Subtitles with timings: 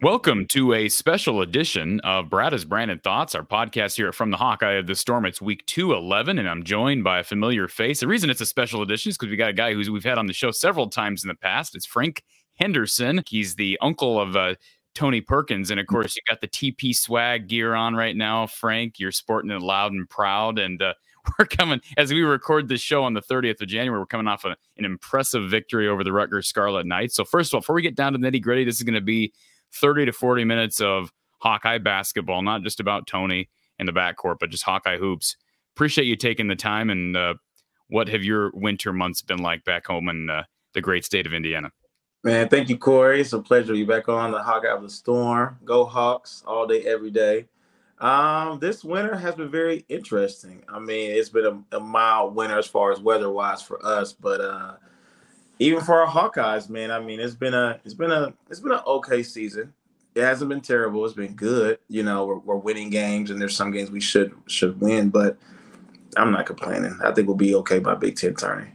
[0.00, 4.36] Welcome to a special edition of Brad is Brandon Thoughts, our podcast here from the
[4.36, 5.26] Hawkeye of the Storm.
[5.26, 7.98] It's week 211, and I'm joined by a familiar face.
[7.98, 10.16] The reason it's a special edition is because we got a guy who's we've had
[10.16, 11.74] on the show several times in the past.
[11.74, 12.22] It's Frank
[12.54, 13.24] Henderson.
[13.26, 14.54] He's the uncle of uh,
[14.94, 15.68] Tony Perkins.
[15.72, 19.00] And of course, you got the TP swag gear on right now, Frank.
[19.00, 20.60] You're sporting it loud and proud.
[20.60, 20.94] And uh,
[21.38, 24.44] we're coming, as we record this show on the 30th of January, we're coming off
[24.44, 27.16] a, an impressive victory over the Rutgers Scarlet Knights.
[27.16, 28.94] So, first of all, before we get down to the nitty gritty, this is going
[28.94, 29.32] to be
[29.74, 33.48] 30 to 40 minutes of Hawkeye basketball, not just about Tony
[33.78, 35.36] in the backcourt, but just Hawkeye hoops.
[35.76, 36.90] Appreciate you taking the time.
[36.90, 37.34] And uh,
[37.88, 40.44] what have your winter months been like back home in uh,
[40.74, 41.70] the great state of Indiana?
[42.24, 43.20] Man, thank you, Corey.
[43.20, 45.56] It's a pleasure to be back on the Hawkeye of the Storm.
[45.64, 47.46] Go Hawks all day, every day.
[48.00, 50.62] Um, this winter has been very interesting.
[50.68, 54.40] I mean, it's been a, a mild winter as far as weather-wise for us, but
[54.40, 54.74] uh,
[55.58, 58.72] even for our Hawkeyes, man, I mean, it's been a it's been a it's been
[58.72, 59.72] an okay season.
[60.14, 61.04] It hasn't been terrible.
[61.04, 61.78] It's been good.
[61.88, 65.36] You know, we're, we're winning games, and there's some games we should should win, but
[66.16, 66.98] I'm not complaining.
[67.02, 68.70] I think we'll be okay by Big Ten tourney.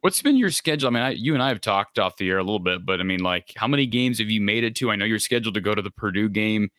[0.00, 0.88] What's been your schedule?
[0.88, 3.00] I mean, I, you and I have talked off the air a little bit, but
[3.00, 4.90] I mean, like, how many games have you made it to?
[4.90, 6.70] I know you're scheduled to go to the Purdue game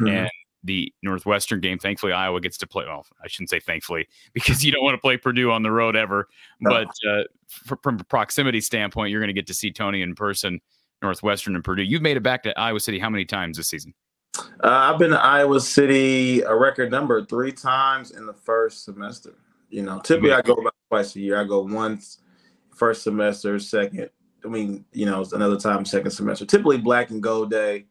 [0.00, 0.08] mm-hmm.
[0.08, 0.30] and
[0.64, 1.78] the Northwestern game.
[1.78, 2.84] Thankfully, Iowa gets to play.
[2.86, 5.96] Well, I shouldn't say thankfully because you don't want to play Purdue on the road
[5.96, 6.28] ever.
[6.60, 6.70] No.
[6.70, 7.22] But uh,
[7.82, 10.60] from a proximity standpoint, you're going to get to see Tony in person,
[11.02, 11.82] Northwestern and Purdue.
[11.82, 13.94] You've made it back to Iowa City how many times this season?
[14.62, 19.34] Uh, I've been to Iowa City a record number three times in the first semester.
[19.70, 21.40] You know, typically I go about twice a year.
[21.40, 22.18] I go once
[22.74, 24.10] first semester, second.
[24.44, 26.46] I mean, you know, another time second semester.
[26.46, 27.86] Typically black and gold day,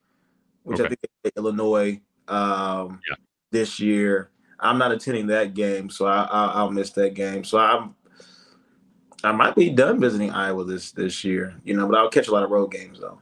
[0.64, 0.86] which okay.
[0.86, 3.16] I think Illinois um, yeah.
[3.52, 4.30] this year.
[4.62, 7.46] I'm not attending that game, so I, will miss that game.
[7.46, 7.96] So I'm
[9.24, 12.32] I might be done visiting Iowa this this year, you know, but I'll catch a
[12.32, 13.20] lot of road games though.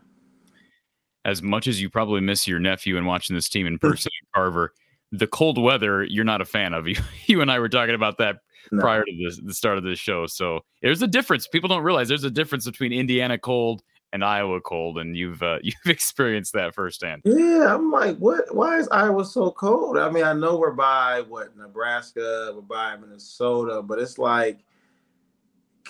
[1.25, 4.73] As much as you probably miss your nephew and watching this team in person Carver,
[5.11, 6.87] the cold weather you're not a fan of.
[6.87, 6.95] You
[7.27, 8.37] you and I were talking about that
[8.71, 8.81] no.
[8.81, 10.27] prior to this, the start of this show.
[10.27, 11.47] So there's a difference.
[11.47, 13.81] People don't realize there's a difference between Indiana cold
[14.13, 17.21] and Iowa cold, and you've uh, you've experienced that firsthand.
[17.25, 18.53] Yeah, I'm like, what?
[18.53, 19.97] Why is Iowa so cold?
[19.97, 24.59] I mean, I know we're by what Nebraska, we're by Minnesota, but it's like,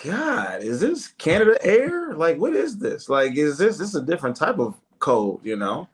[0.04, 2.14] God, is this Canada air?
[2.14, 3.08] Like, what is this?
[3.08, 5.40] Like, is this this is a different type of cold?
[5.42, 5.88] You know.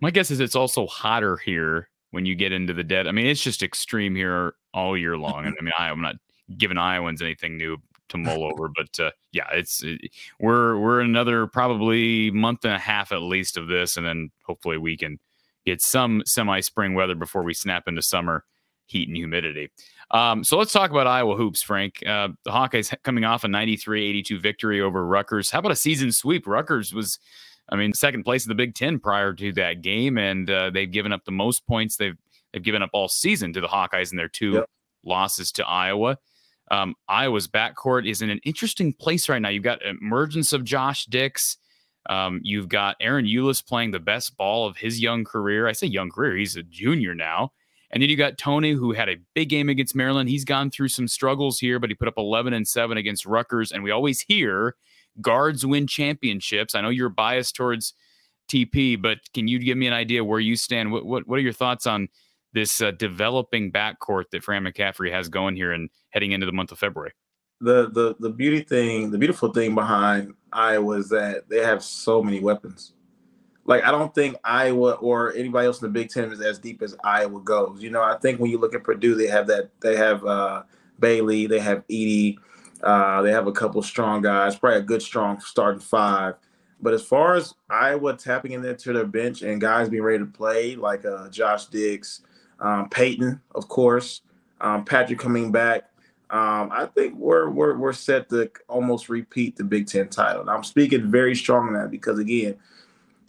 [0.00, 3.06] My guess is it's also hotter here when you get into the dead.
[3.06, 5.46] I mean, it's just extreme here all year long.
[5.46, 6.16] And I mean, I, am not
[6.58, 7.78] giving Iowans anything new
[8.08, 10.00] to mull over, but uh, yeah, it's it,
[10.40, 14.78] we're we're another probably month and a half at least of this, and then hopefully
[14.78, 15.18] we can
[15.64, 18.44] get some semi spring weather before we snap into summer
[18.86, 19.70] heat and humidity.
[20.10, 22.02] Um, so let's talk about Iowa hoops, Frank.
[22.06, 25.50] Uh, the Hawkeyes coming off a 93-82 victory over Rutgers.
[25.50, 26.46] How about a season sweep?
[26.46, 27.18] Rutgers was,
[27.70, 30.90] I mean, second place in the Big Ten prior to that game, and uh, they've
[30.90, 32.16] given up the most points they've
[32.52, 34.70] they've given up all season to the Hawkeyes in their two yep.
[35.04, 36.18] losses to Iowa.
[36.70, 39.50] Um, Iowa's backcourt is in an interesting place right now.
[39.50, 41.58] You've got emergence of Josh Dix.
[42.08, 45.66] Um, you've got Ahron Ulis playing the best ball of his young career.
[45.66, 47.52] I say young career; he's a junior now.
[47.90, 50.28] And then you got Tony, who had a big game against Maryland.
[50.28, 53.70] He's gone through some struggles here, but he put up 11 and 7 against Rutgers.
[53.70, 54.74] And we always hear
[55.20, 56.74] guards win championships.
[56.74, 57.94] I know you're biased towards
[58.48, 60.90] TP, but can you give me an idea where you stand?
[60.90, 62.08] What what, what are your thoughts on
[62.54, 66.72] this uh, developing backcourt that Fran McCaffery has going here and heading into the month
[66.72, 67.12] of February.
[67.60, 72.22] The the the beauty thing, the beautiful thing behind Iowa is that they have so
[72.22, 72.92] many weapons.
[73.64, 76.82] Like I don't think Iowa or anybody else in the Big Ten is as deep
[76.82, 77.82] as Iowa goes.
[77.82, 80.62] You know, I think when you look at Purdue, they have that they have uh,
[80.98, 82.36] Bailey, they have Edey,
[82.82, 86.34] uh, they have a couple strong guys, probably a good strong starting five.
[86.80, 90.76] But as far as Iowa tapping into their bench and guys being ready to play,
[90.76, 92.20] like uh, Josh Dix,
[92.60, 94.22] um, Payton, of course,
[94.60, 95.90] um, Patrick coming back.
[96.30, 100.40] Um, I think we're, we're we're set to almost repeat the Big Ten title.
[100.40, 102.56] And I'm speaking very strong on that because again,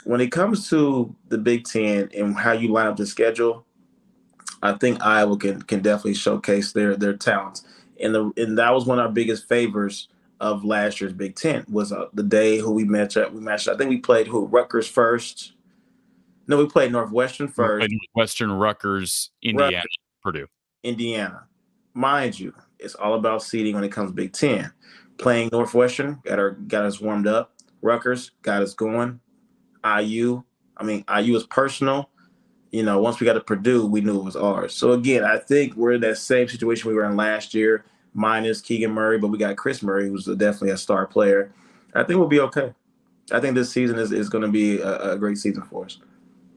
[0.06, 3.66] when it comes to the Big Ten and how you line up the schedule,
[4.64, 7.66] I think Iowa can can definitely showcase their their talents.
[8.00, 10.08] And the and that was one of our biggest favors
[10.40, 13.34] of last year's Big Ten was uh, the day who we matched up.
[13.34, 13.68] We matched.
[13.68, 15.54] I think we played who Rutgers first,
[16.48, 17.88] no, we played Northwestern first.
[17.90, 20.48] Northwestern, Rutgers, Indiana, Rutgers, Purdue.
[20.84, 21.44] Indiana.
[21.94, 24.72] Mind you, it's all about seeding when it comes Big Ten.
[25.18, 27.54] Playing Northwestern got our got us warmed up.
[27.82, 29.20] Rutgers got us going.
[29.84, 30.44] IU,
[30.78, 32.10] I mean IU is personal.
[32.72, 34.74] You know, once we got to Purdue, we knew it was ours.
[34.74, 38.60] So again, I think we're in that same situation we were in last year, minus
[38.60, 41.54] Keegan Murray, but we got Kris Murray, who's definitely a star player.
[41.94, 42.74] I think we'll be okay.
[43.32, 45.98] I think this season is, is going to be a, a, great season for us.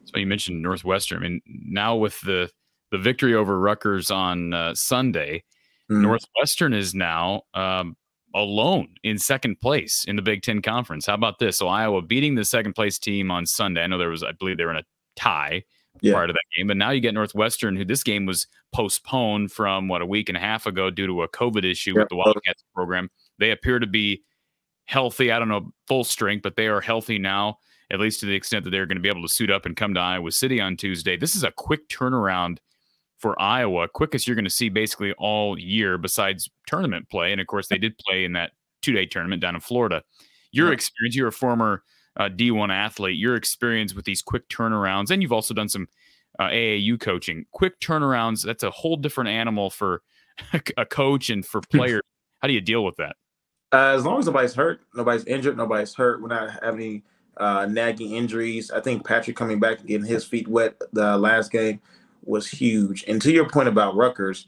[0.09, 1.19] So you mentioned Northwestern.
[1.19, 2.51] I mean, now with the
[2.91, 5.45] the victory over Rutgers on uh, Sunday,
[5.91, 6.03] mm-hmm.
[6.03, 7.97] Northwestern is now um,
[8.35, 11.07] alone in second place in the Big Ten Conference.
[11.07, 11.59] How about this?
[11.59, 13.83] So Iowa beating the second place team on Sunday.
[13.83, 14.85] I know there was, I believe, they were in a
[15.17, 15.65] tie
[16.01, 16.15] yeah.
[16.15, 19.89] prior to that game, but now you get Northwestern, who this game was postponed from
[19.89, 22.01] what a week and a half ago due to a COVID issue yeah.
[22.01, 23.11] with the Wildcats program.
[23.39, 24.23] They appear to be
[24.87, 25.31] healthy.
[25.31, 27.59] I don't know full strength, but they are healthy now,
[27.91, 29.77] at least to the extent that they're going to be able to suit up and
[29.77, 31.17] come to Iowa City on Tuesday.
[31.17, 32.59] This is a quick turnaround
[33.19, 37.33] for Iowa, quickest you're going to see basically all year besides tournament play.
[37.33, 40.03] And of course, they did play in that two day tournament down in Florida.
[40.53, 41.83] Your experience, you're a former
[42.17, 45.89] uh, D1 athlete, your experience with these quick turnarounds, and you've also done some
[46.39, 47.45] uh, AAU coaching.
[47.53, 50.03] Quick turnarounds, that's a whole different animal for
[50.77, 52.03] a coach and for players.
[52.41, 53.17] How do you deal with that?
[53.73, 57.03] Uh, as long as nobody's hurt, nobody's injured, nobody's hurt, we're not having any
[57.39, 58.71] uh, nagging injuries.
[58.71, 61.81] I think Patrick coming back and getting his feet wet the last game
[62.25, 63.05] was huge.
[63.09, 64.47] And to your point about Rutgers,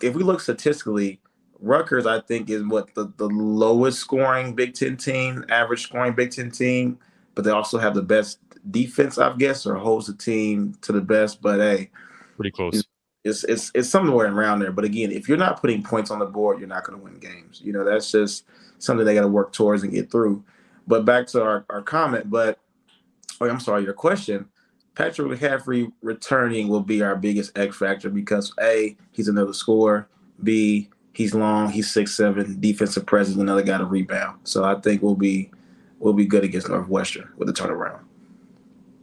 [0.00, 1.20] if we look statistically,
[1.60, 6.32] Rutgers, I think, is what the, the lowest scoring Big Ten team, average scoring Big
[6.32, 6.98] Ten team,
[7.34, 8.38] but they also have the best
[8.70, 11.40] defense, I guess, or holds the team to the best.
[11.40, 11.90] But hey,
[12.36, 12.82] pretty close.
[13.24, 14.72] It's, it's it's somewhere around there.
[14.72, 17.20] But again, if you're not putting points on the board, you're not going to win
[17.20, 17.60] games.
[17.62, 18.44] You know, that's just
[18.80, 20.42] something they got to work towards and get through.
[20.86, 22.58] But back to our, our comment, but
[23.40, 24.48] oh, I'm sorry, your question.
[24.94, 30.08] Patrick McCaffery returning will be our biggest X factor because A, he's another scorer.
[30.42, 34.40] B, he's long, he's six seven, defensive presence, another guy to rebound.
[34.44, 35.50] So I think we'll be
[35.98, 38.00] we'll be good against Northwestern with the turnaround.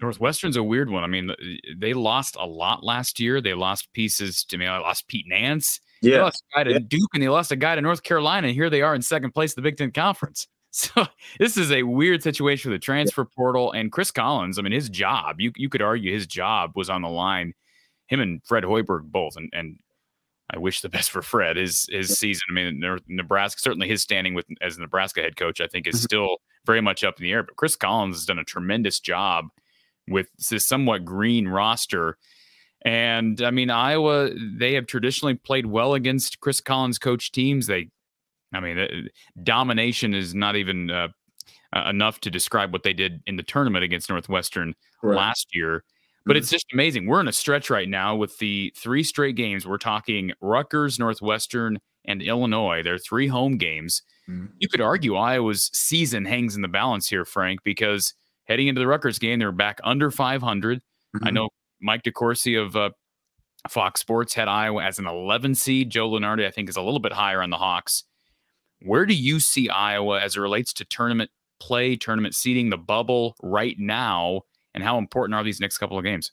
[0.01, 1.03] Northwestern's a weird one.
[1.03, 1.31] I mean,
[1.77, 3.41] they lost a lot last year.
[3.41, 4.65] They lost pieces to me.
[4.65, 5.81] I lost Pete Nance.
[6.01, 6.11] Yeah.
[6.11, 6.79] They lost a guy to yeah.
[6.87, 8.47] Duke and they lost a guy to North Carolina.
[8.47, 10.47] And here they are in second place in the Big Ten Conference.
[10.71, 11.07] So
[11.39, 14.59] this is a weird situation with the transfer portal and Chris Collins.
[14.59, 17.53] I mean, his job, you, you could argue his job was on the line.
[18.05, 19.35] Him and Fred Hoiberg both.
[19.35, 19.79] And, and
[20.51, 21.57] I wish the best for Fred.
[21.57, 22.43] His his season.
[22.49, 26.03] I mean, Nebraska certainly his standing with as Nebraska head coach, I think, is mm-hmm.
[26.03, 27.43] still very much up in the air.
[27.43, 29.45] But Chris Collins has done a tremendous job
[30.07, 32.17] with this somewhat green roster.
[32.83, 37.67] And I mean, Iowa, they have traditionally played well against Chris Collins coach teams.
[37.67, 37.89] They
[38.53, 38.87] I mean, uh,
[39.43, 41.09] domination is not even uh,
[41.87, 44.73] enough to describe what they did in the tournament against Northwestern
[45.03, 45.17] right.
[45.17, 45.83] last year.
[46.25, 46.39] But mm-hmm.
[46.39, 47.07] it's just amazing.
[47.07, 49.67] We're in a stretch right now with the three straight games.
[49.67, 52.81] We're talking Rutgers, Northwestern, and Illinois.
[52.83, 54.01] They're three home games.
[54.29, 54.47] Mm-hmm.
[54.59, 58.13] You could argue Iowa's season hangs in the balance here, Frank, because
[58.45, 60.79] heading into the Rutgers game, they're back under 500.
[60.79, 61.27] Mm-hmm.
[61.27, 61.49] I know
[61.81, 62.89] Mike DeCourcy of uh,
[63.69, 65.89] Fox Sports had Iowa as an 11 seed.
[65.89, 68.03] Joe Lunardi, I think, is a little bit higher on the Hawks.
[68.81, 73.35] Where do you see Iowa as it relates to tournament play, tournament seeding, the bubble
[73.41, 74.43] right now,
[74.73, 76.31] and how important are these next couple of games?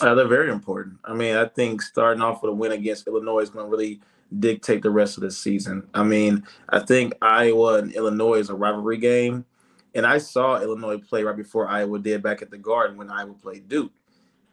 [0.00, 0.98] Uh, they're very important.
[1.04, 4.00] I mean, I think starting off with a win against Illinois is going to really
[4.38, 5.88] dictate the rest of the season.
[5.94, 9.44] I mean, I think Iowa and Illinois is a rivalry game.
[9.94, 13.34] And I saw Illinois play right before Iowa did back at the Garden when Iowa
[13.34, 13.90] played Duke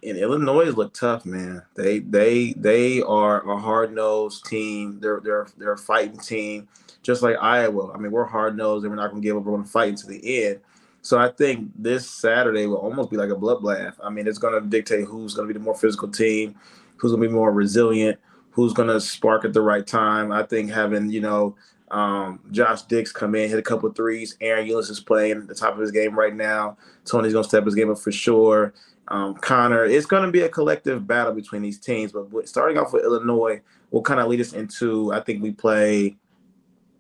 [0.06, 1.63] and Illinois look tough, man.
[1.75, 5.00] They they they are a hard nosed team.
[5.00, 6.68] They're they're they're a fighting team,
[7.05, 7.91] just like Iowa.
[7.93, 9.43] I mean, we're hard nosed and we're not gonna give up.
[9.43, 10.59] We're gonna fight to the end.
[11.01, 13.93] So I think this Saturday will almost be like a bloodbath.
[14.03, 16.55] I mean, it's gonna dictate who's gonna be the more physical team,
[16.97, 18.19] who's gonna be more resilient,
[18.51, 20.31] who's gonna spark at the right time.
[20.31, 21.55] I think having you know
[21.91, 24.35] um, Josh Dix come in, hit a couple threes.
[24.41, 26.77] Ahron Ulis is playing at the top of his game right now.
[27.05, 28.74] Tony's gonna step his game up for sure
[29.07, 29.85] um, Connor.
[29.85, 32.12] It's going to be a collective battle between these teams.
[32.12, 36.15] But starting off with Illinois will kind of lead us into I think we play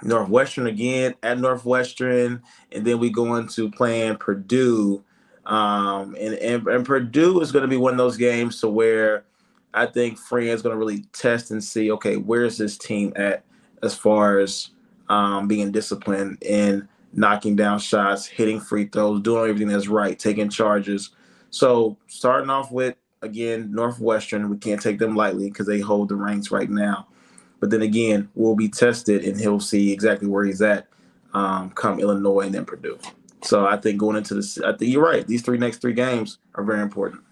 [0.03, 5.03] Northwestern again at Northwestern, and then we go into playing Purdue.
[5.45, 9.25] Um, and, and, and Purdue is going to be one of those games to where
[9.73, 13.43] I think Fran's going to really test and see, okay, where's this team at
[13.83, 14.69] as far as
[15.09, 20.49] um, being disciplined and knocking down shots, hitting free throws, doing everything that's right, taking
[20.49, 21.11] charges.
[21.49, 26.15] So starting off with again Northwestern, we can't take them lightly because they hold the
[26.15, 27.07] ranks right now.
[27.65, 30.85] But then again, we'll be tested and he'll see exactly where he's at
[31.33, 32.99] um, come Illinois and then Purdue.
[33.41, 35.25] So I think going into this, I think you're right.
[35.25, 37.23] These three next three games are very important.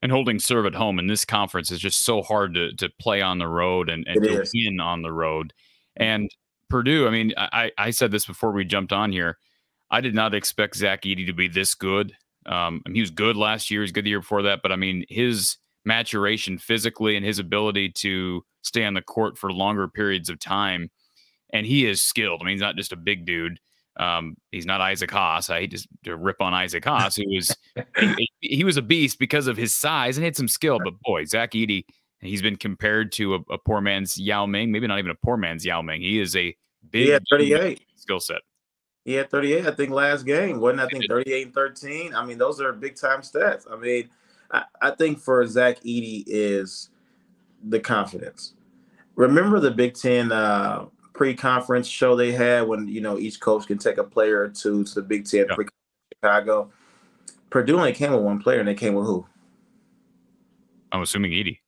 [0.00, 3.20] And holding serve at home in this conference is just so hard to to play
[3.20, 5.52] on the road and, and to win on the road.
[5.96, 6.30] And
[6.70, 9.38] Purdue, I mean, I, I said this before we jumped on here.
[9.90, 12.14] I did not expect Zach Edey to be this good
[12.46, 13.82] um, he was good last year.
[13.82, 14.60] He's good the year before that.
[14.62, 19.52] But I mean, his maturation physically and his ability to stay on the court for
[19.52, 20.90] longer periods of time,
[21.52, 22.40] and he is skilled.
[22.40, 23.58] I mean, he's not just a big dude.
[23.98, 25.50] Um, he's not Isaac Haas.
[25.50, 27.16] I hate to, rip on Isaac Haas.
[27.16, 27.54] He was
[28.16, 30.78] he, he, was a beast because of his size and had some skill.
[30.82, 31.84] But boy, Zach Edey,
[32.20, 34.72] he's been compared to a, a poor man's Yao Ming.
[34.72, 36.00] Maybe not even a poor man's Yao Ming.
[36.00, 36.56] He is a
[36.90, 38.40] big he 38 skill set.
[39.04, 40.60] He had 38, I think, last game.
[40.60, 42.14] Wasn't I think 38 and 13?
[42.14, 43.70] I mean, those are big time stats.
[43.70, 44.08] I mean,
[44.52, 46.90] I, I think for Zach Edey is
[47.64, 48.54] the confidence.
[49.14, 53.78] Remember the Big Ten uh, pre-conference show they had when you know each coach can
[53.78, 55.56] take a player or two to the Big Ten yeah.
[56.14, 56.70] Chicago.
[57.50, 59.26] Purdue only came with one player, and they came with who?
[60.90, 61.58] I'm assuming Edey.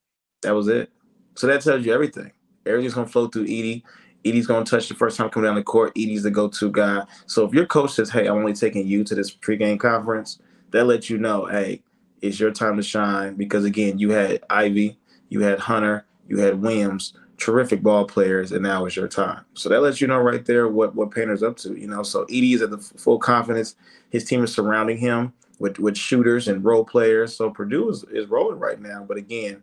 [0.42, 0.90] That was it.
[1.34, 2.32] So that tells you everything.
[2.66, 3.82] Everything's gonna flow through Edey.
[4.24, 5.94] Edey's gonna touch the first time coming down the court.
[5.94, 7.04] Edey's the go-to guy.
[7.26, 10.38] So if your coach says, "Hey, I'm only taking you to this pregame conference,"
[10.70, 11.82] that lets you know, "Hey,
[12.24, 16.60] it's your time to shine." Because again, you had Ivey, you had Hunter, you had
[16.60, 19.44] Williams, terrific ball players, and now it's your time.
[19.54, 21.78] So that lets you know right there what what Painter's up to.
[21.78, 23.76] You know, so Edey is at the full confidence.
[24.10, 27.36] His team is surrounding him with with shooters and role players.
[27.36, 29.04] So Purdue is, is rolling right now.
[29.06, 29.62] But again,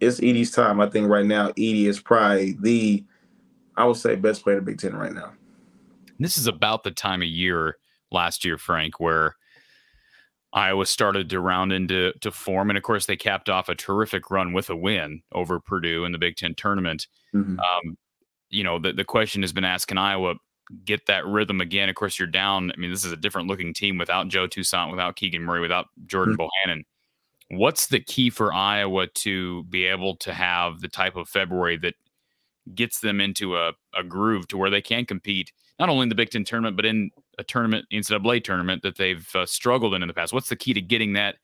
[0.00, 0.80] it's Edey's time.
[0.80, 3.04] I think right now Edey is probably the
[3.76, 5.32] I would say best player in the Big Ten right now.
[6.18, 7.76] This is about the time of year
[8.10, 9.36] last year, Frank, where
[10.52, 14.30] Iowa started to round into to form, and of course they capped off a terrific
[14.30, 17.06] run with a win over Purdue in the Big Ten tournament.
[17.34, 17.58] Mm-hmm.
[17.58, 17.98] Um,
[18.48, 20.34] you know, the the question has been asked: Can Iowa
[20.84, 21.88] get that rhythm again?
[21.88, 22.70] Of course, you're down.
[22.72, 25.86] I mean, this is a different looking team without Joe Toussaint, without Keegan Murray, without
[26.06, 26.70] Jordan mm-hmm.
[26.70, 26.82] Bohannon.
[27.50, 31.94] What's the key for Iowa to be able to have the type of February that
[32.74, 36.14] gets them into a, a groove to where they can compete not only in the
[36.14, 40.08] Big Ten tournament but in a tournament, NCAA tournament that they've uh, struggled in in
[40.08, 40.32] the past.
[40.32, 41.36] What's the key to getting that,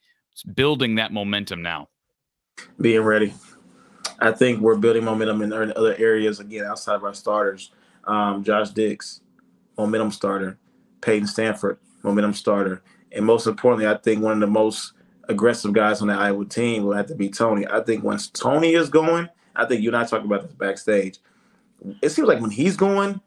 [0.55, 1.89] building that momentum now?
[2.81, 3.35] Being ready.
[4.21, 7.71] I think we're building momentum in other areas again outside of our starters.
[8.05, 9.21] Um, Josh Dix,
[9.77, 10.59] momentum starter.
[11.03, 12.83] Payton Sandfort, momentum starter.
[13.11, 14.95] And most importantly, I think one of the most
[15.29, 17.67] aggressive guys on the Iowa team will have to be Tony.
[17.67, 21.19] I think once Tony is going, I think you and I talked about this backstage.
[22.01, 23.21] It seems like when he's going,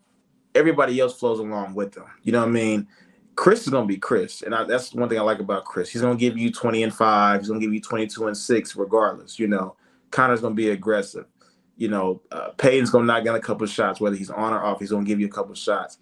[0.55, 2.05] everybody else flows along with them.
[2.24, 2.88] You know what I mean?
[3.35, 5.89] Chris is gonna be Chris, and I, that's one thing I like about Chris.
[5.89, 7.41] He's gonna give you 20 and five.
[7.41, 9.38] He's gonna give you 22 and six, regardless.
[9.38, 9.75] You know,
[10.12, 11.25] Connor's gonna be aggressive.
[11.75, 14.79] You know, uh, Payton's gonna knock down a couple shots, whether he's on or off.
[14.79, 15.97] He's gonna give you a couple shots.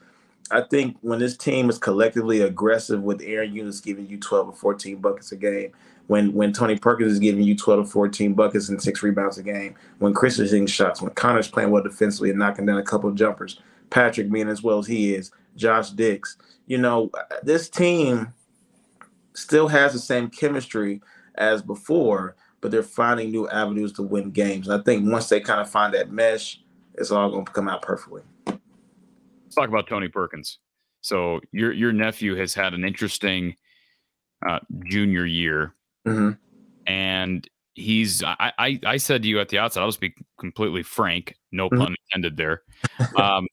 [0.52, 4.54] I think when this team is collectively aggressive with Ahron Ulis giving you 12 or
[4.54, 5.72] 14 buckets a game,
[6.08, 9.44] when when Tony Perkins is giving you 12 or 14 buckets and six rebounds a
[9.44, 12.84] game, when Chris is hitting shots, when Connor's playing well defensively and knocking down a
[12.84, 13.60] couple of jumpers,
[13.90, 16.38] Patrick being as well as he is, Josh Dix,
[16.68, 17.12] you know,
[17.44, 18.34] this team
[19.34, 21.02] still has the same chemistry
[21.36, 24.68] as before, but they're finding new avenues to win games.
[24.68, 26.62] And I think once they kind of find that mesh,
[26.96, 28.22] it's all going to come out perfectly.
[28.48, 30.60] Let's talk about Tony Perkins.
[31.02, 33.56] So your your nephew has had an interesting
[34.48, 35.76] uh, junior year
[36.08, 36.32] Mm-hmm.
[36.92, 40.84] And he's I, I, I said to you at the outset, I'll just be completely
[40.84, 41.82] frank, no mm-hmm.
[41.82, 42.64] pun intended there.
[43.16, 43.48] Um,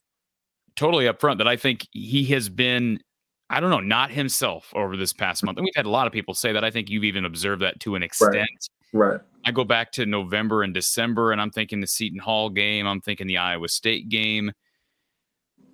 [0.76, 3.00] totally upfront that I think he has been,
[3.48, 5.58] I don't know, not himself over this past month.
[5.58, 6.64] And we've had a lot of people say that.
[6.64, 8.48] I think you've even observed that to an extent.
[8.92, 9.12] Right.
[9.12, 9.20] right.
[9.44, 13.00] I go back to November and December, and I'm thinking the Seton Hall game, I'm
[13.00, 14.52] thinking the Iowa State game.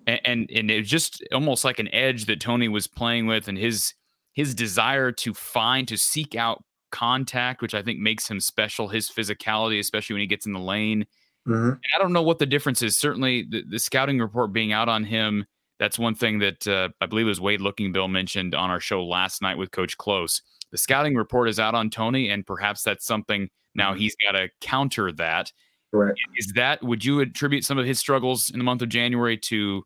[0.05, 3.49] And, and and it was just almost like an edge that Tony was playing with,
[3.49, 3.93] and his
[4.33, 8.87] his desire to find to seek out contact, which I think makes him special.
[8.87, 11.05] His physicality, especially when he gets in the lane.
[11.47, 11.71] Mm-hmm.
[11.95, 12.97] I don't know what the difference is.
[12.97, 15.45] Certainly, the, the, scouting report being out on him.
[15.79, 18.79] That's one thing that uh, I believe it was Wade Looking Bill mentioned on our
[18.79, 20.41] show last night with Coach Close.
[20.71, 23.99] The scouting report is out on Tony, and perhaps that's something now mm-hmm.
[23.99, 25.51] he's got to counter that.
[25.93, 26.15] Right.
[26.35, 29.83] Is that would you attribute some of his struggles in the month of January to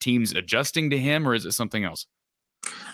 [0.00, 2.06] teams adjusting to him, or is it something else?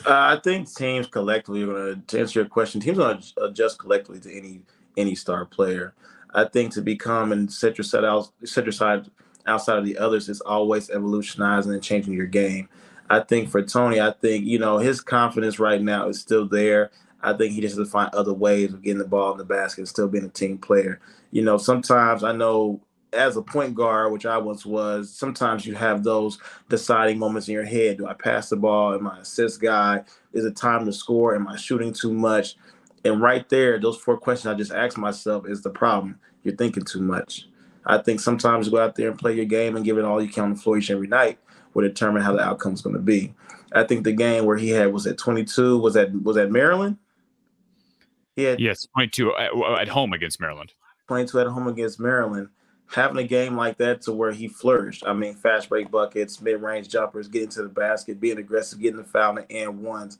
[0.06, 2.80] Uh, I think teams collectively to, to answer your question.
[2.80, 4.62] Teams don't adjust collectively to any
[4.96, 5.94] any star player.
[6.34, 9.04] I think to become and set yourself set out, set your
[9.46, 12.68] outside of the others is always evolutionizing and changing your game.
[13.10, 16.90] I think for Tony, I think you know his confidence right now is still there.
[17.22, 19.44] I think he just has to find other ways of getting the ball in the
[19.44, 21.00] basket and still being a team player.
[21.30, 22.80] You know, sometimes I know
[23.14, 26.38] as a point guard, which I once was, sometimes you have those
[26.68, 27.98] deciding moments in your head.
[27.98, 28.94] Do I pass the ball?
[28.94, 30.02] Am I assist guy?
[30.32, 31.34] Is it time to score?
[31.34, 32.56] Am I shooting too much?
[33.04, 36.18] And right there, those four questions I just asked myself is the problem.
[36.42, 37.48] You're thinking too much.
[37.86, 40.28] I think sometimes go out there and play your game and give it all you
[40.28, 41.38] can on the floor each every night
[41.74, 43.34] will determine how the outcome is going to be.
[43.72, 46.98] I think the game where he had was at 22 was at was at Maryland.
[48.36, 50.72] He had yes, 22 at, at home against Maryland.
[51.08, 52.48] 22 at home against Maryland
[52.94, 55.04] having a game like that to where he flourished.
[55.06, 58.98] I mean, fast break buckets, mid range jumpers, getting to the basket, being aggressive, getting
[58.98, 60.18] the foul and ones,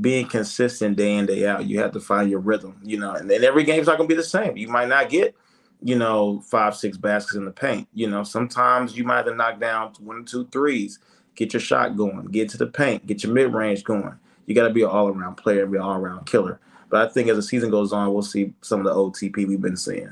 [0.00, 1.66] being consistent day in, day out.
[1.66, 4.14] You have to find your rhythm, you know, and then every game's not going to
[4.14, 4.56] be the same.
[4.56, 5.34] You might not get,
[5.82, 7.88] you know, five, six baskets in the paint.
[7.94, 10.98] You know, sometimes you might have to knock down one two threes,
[11.34, 14.14] get your shot going, get to the paint, get your mid range going.
[14.46, 16.60] You got to be an all around player, be an all around killer.
[16.90, 19.60] But I think as the season goes on, we'll see some of the OTP we've
[19.60, 20.10] been seeing.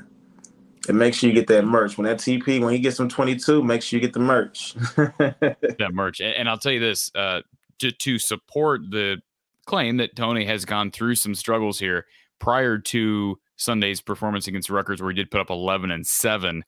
[0.87, 1.97] And make sure you get that merch.
[1.97, 4.73] When that TP, when you get some 22, make sure you get the merch.
[4.95, 6.21] that merch.
[6.21, 7.41] And I'll tell you this, uh,
[7.79, 9.21] to, to support the
[9.67, 12.05] claim that Tony has gone through some struggles here
[12.39, 16.63] prior to Sunday's performance against Rutgers, where he did put up 11 and 7.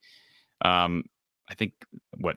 [0.64, 1.04] Um,
[1.50, 1.74] I think
[2.20, 2.36] what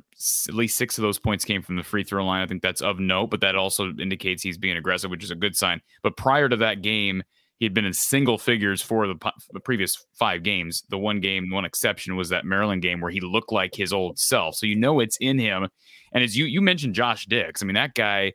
[0.48, 2.42] at least six of those points came from the free throw line.
[2.42, 5.36] I think that's of note, but that also indicates he's being aggressive, which is a
[5.36, 5.82] good sign.
[6.02, 7.22] But prior to that game,
[7.58, 9.14] he had been in single figures for the,
[9.52, 10.82] the previous five games.
[10.88, 14.18] The one game, one exception was that Maryland game where he looked like his old
[14.18, 14.56] self.
[14.56, 15.68] So you know it's in him.
[16.12, 17.62] And as you you mentioned, Josh Dix.
[17.62, 18.32] I mean that guy,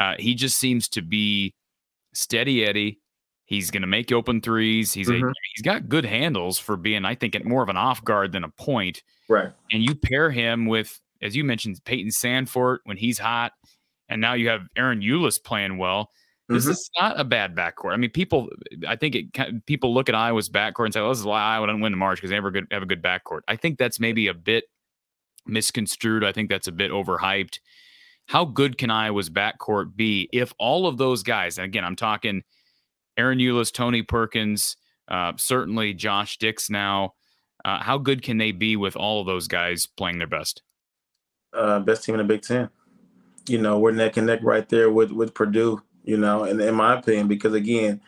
[0.00, 1.54] uh, he just seems to be
[2.14, 3.00] steady Eddie.
[3.44, 4.94] He's going to make open threes.
[4.94, 5.28] He's mm-hmm.
[5.28, 8.42] a, he's got good handles for being, I think, more of an off guard than
[8.42, 9.02] a point.
[9.28, 9.52] Right.
[9.70, 13.52] And you pair him with, as you mentioned, Payton Sandfort when he's hot,
[14.08, 16.10] and now you have Ahron Ulis playing well.
[16.48, 16.72] This mm-hmm.
[16.72, 17.92] is not a bad backcourt.
[17.92, 18.48] I mean, people,
[18.88, 21.66] I think it people look at Iowa's backcourt and say, "Well, this is why Iowa
[21.66, 24.00] didn't win the March because they never good, have a good backcourt." I think that's
[24.00, 24.64] maybe a bit
[25.46, 26.24] misconstrued.
[26.24, 27.58] I think that's a bit overhyped.
[28.30, 32.42] How good can Iowa's backcourt be if all of those guys, and again, I'm talking
[33.18, 34.76] Ahron Ulis, Tony Perkins,
[35.08, 37.14] uh, certainly Josh Dix now.
[37.64, 40.62] Uh, how good can they be with all of those guys playing their best?
[41.52, 42.70] Uh, best team in the Big Ten.
[43.48, 46.74] You know, we're neck and neck right there with with Purdue you know, and in
[46.74, 48.00] my opinion, because again,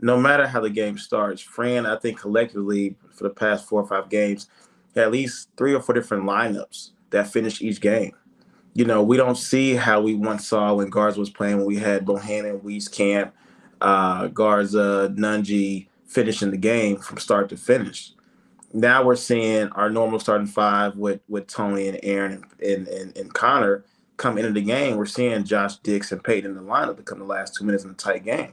[0.00, 3.86] no matter how the game starts, Fran, I think collectively for the past four or
[3.86, 4.48] five games,
[4.94, 8.12] at least three or four different lineups that finish each game.
[8.74, 11.76] You know, we don't see how we once saw when Garza was playing when we
[11.76, 13.32] had Bohannon, Wieskamp,
[13.80, 18.12] uh, Garza, Nunge finishing the game from start to finish.
[18.72, 23.34] Now we're seeing our normal starting five with with Tony and Aaron and, and, and
[23.34, 23.84] Connor–
[24.18, 27.20] come into the game, we're seeing Josh Dix and Payton in the lineup to come
[27.20, 28.52] the last two minutes in a tight game.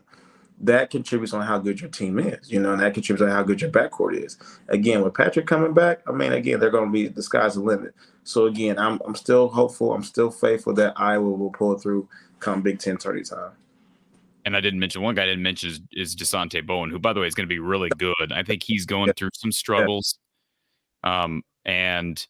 [0.62, 3.44] That contributes on how good your team is, you know, and that contributes on how
[3.44, 4.38] good your backcourt is.
[4.70, 7.62] Again, with Patrick coming back, I mean, again, they're going to be the sky's the
[7.62, 7.94] limit.
[8.24, 12.08] So again, I'm I'm still hopeful, I'm still faithful that Iowa will pull through
[12.40, 13.52] come Big Ten tourney time.
[14.46, 17.14] And I didn't mention one guy I didn't mention is, is Dasonte Bowen, who by
[17.14, 18.32] the way is going to be really good.
[18.32, 20.18] I think he's going through some struggles.
[21.04, 22.26] Um, and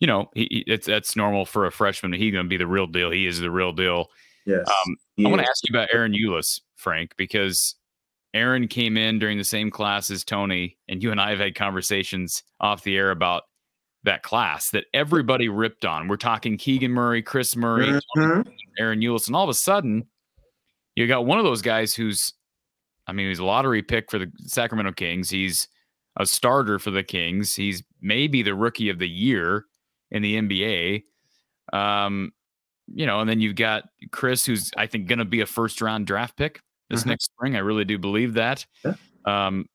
[0.00, 2.12] you know, he, it's that's normal for a freshman.
[2.12, 3.10] He's going to be the real deal.
[3.10, 4.10] He is the real deal.
[4.46, 4.66] Yes.
[4.66, 7.76] Um, I want to ask you about Ahron Ulis, Frank, because
[8.34, 11.54] Aaron came in during the same class as Tony, and you and I have had
[11.54, 13.44] conversations off the air about
[14.04, 16.08] that class that everybody ripped on.
[16.08, 18.40] We're talking Keegan Murray, Kris Murray, mm-hmm.
[18.80, 20.06] Ahron Ulis, and all of a sudden,
[20.96, 22.32] you got one of those guys who's,
[23.06, 25.30] I mean, he's a lottery pick for the Sacramento Kings.
[25.30, 25.68] He's
[26.18, 27.54] a starter for the Kings.
[27.54, 29.66] He's maybe the rookie of the year
[30.10, 31.04] in the NBA.
[31.72, 32.32] Um,
[32.94, 35.80] you know, and then you've got Chris, who's I think going to be a first
[35.80, 37.10] round draft pick this mm-hmm.
[37.10, 37.56] next spring.
[37.56, 38.64] I really do believe that.
[38.84, 38.94] Yeah.
[39.24, 39.66] Um,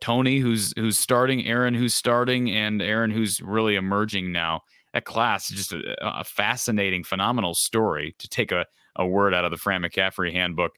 [0.00, 4.62] Tony, who's who's starting, Aaron, who's starting, and Aaron, who's really emerging now.
[4.92, 9.44] That class is just a, a fascinating, phenomenal story to take a, a word out
[9.44, 10.72] of the Fran McCaffery handbook.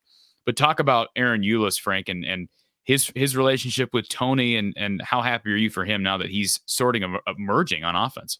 [0.44, 2.48] But talk about Ahron Ulis, Frank, and and
[2.84, 6.30] his his relationship with Tony, and and how happy are you for him now that
[6.30, 8.38] he's sorting of emerging on offense?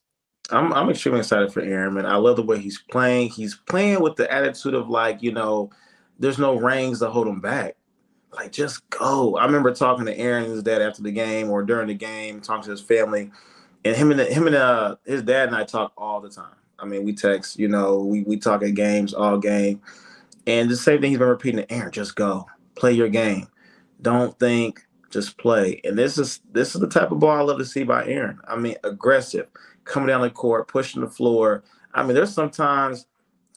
[0.50, 2.06] I'm I'm extremely excited for Aaron, man.
[2.06, 3.30] I love the way he's playing.
[3.30, 5.70] He's playing with the attitude of like, you know,
[6.18, 7.76] there's no rings to hold him back.
[8.32, 9.36] Like, just go.
[9.36, 12.64] I remember talking to Aaron, his dad, after the game or during the game, talking
[12.64, 13.30] to his family,
[13.84, 16.54] and him and the, him and uh, his dad and I talk all the time.
[16.78, 19.80] I mean, we text, you know, we we talk at games all game,
[20.46, 23.48] and the same thing he's been repeating to Aaron: just go, play your game,
[24.02, 25.80] don't think, just play.
[25.84, 28.40] And this is this is the type of ball I love to see by Aaron.
[28.46, 29.48] I mean, aggressive
[29.88, 31.64] coming down the court, pushing the floor.
[31.92, 33.06] I mean, there's sometimes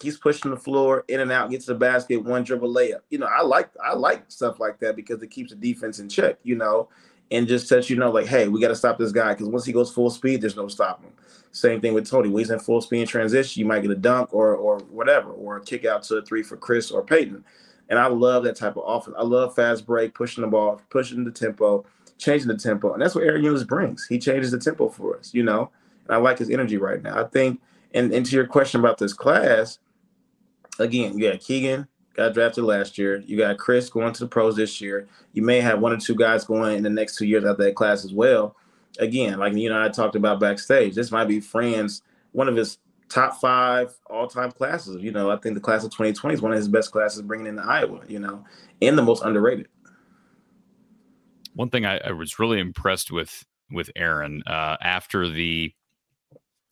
[0.02, 3.02] he's pushing the floor in and out, gets the basket, one dribble layup.
[3.10, 6.10] You know, I like I like stuff like that because it keeps the defense in
[6.10, 6.38] check.
[6.44, 6.89] You know,
[7.30, 9.65] and just lets you know, like, hey, we got to stop this guy because once
[9.65, 11.13] he goes full speed, there's no stopping him.
[11.52, 12.30] Same thing with Tony.
[12.30, 15.32] When he's in full speed in transition, you might get a dunk or or whatever,
[15.32, 17.44] or a kick out to a three for Chris or Payton.
[17.89, 19.17] And I love that type of offense.
[19.20, 21.86] I love fast break, pushing the ball, pushing the tempo,
[22.17, 24.08] changing the tempo, and that's what Ahron Ulis brings.
[24.08, 25.34] He changes the tempo for us.
[25.34, 25.72] You know,
[26.10, 27.20] I like his energy right now.
[27.20, 27.62] I think,
[27.94, 29.80] and, and to your question about this class,
[30.80, 33.24] again, you got Keegan, got drafted last year.
[33.26, 35.08] You got Chris going to the pros this year.
[35.34, 37.76] You may have one or two guys going in the next two years out that
[37.76, 38.56] class as well.
[39.00, 40.96] again, like you know, I talked about backstage.
[40.96, 42.02] This might be Fran's
[42.34, 42.78] one of his
[43.10, 45.02] top five all time classes.
[45.02, 47.48] You know, I think the class of 2020 is one of his best classes bringing
[47.48, 48.02] into Iowa.
[48.08, 48.44] You know,
[48.82, 49.68] and the most underrated.
[51.54, 55.74] One thing I, I was really impressed with with Aaron uh, after the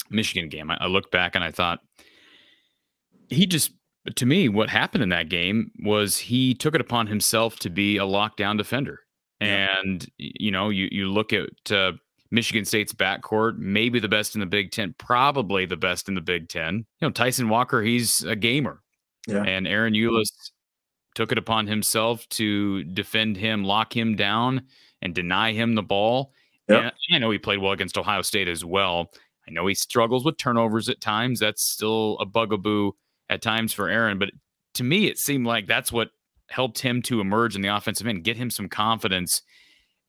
[0.09, 1.79] Michigan game, I, I looked back and I thought
[3.29, 3.71] he just
[4.15, 7.97] to me, what happened in that game was he took it upon himself to be
[7.97, 9.01] a lockdown defender.
[9.41, 9.67] Yeah.
[9.83, 11.93] And you know, you you look at uh,
[12.31, 16.21] Michigan State's backcourt, maybe the best in the Big Ten, probably the best in the
[16.21, 16.85] Big Ten.
[16.99, 18.81] You know, Tyson Walker, he's a gamer.
[19.27, 19.43] Yeah.
[19.43, 20.51] And Ahron Ulis
[21.15, 24.63] took it upon himself to defend him, lock him down,
[25.01, 26.33] and deny him the ball.
[26.67, 26.79] Yep.
[26.81, 29.11] And I know he played well against Ohio State as well.
[29.49, 31.39] I know he struggles with turnovers at times.
[31.39, 32.91] That's still a bugaboo
[33.29, 34.29] at times for Aaron, but
[34.75, 36.09] to me, it seemed like that's what
[36.49, 39.41] helped him to emerge in the offensive end, get him some confidence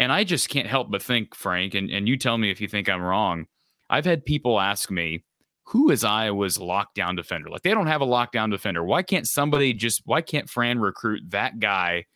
[0.01, 2.67] and I just can't help but think, Frank, and, and you tell me if you
[2.67, 3.45] think I'm wrong.
[3.91, 5.25] I've had people ask me,
[5.65, 7.51] who is Iowa's lockdown defender?
[7.51, 8.83] Like they don't have a lockdown defender.
[8.83, 12.07] Why can't somebody just why can't Fran recruit that guy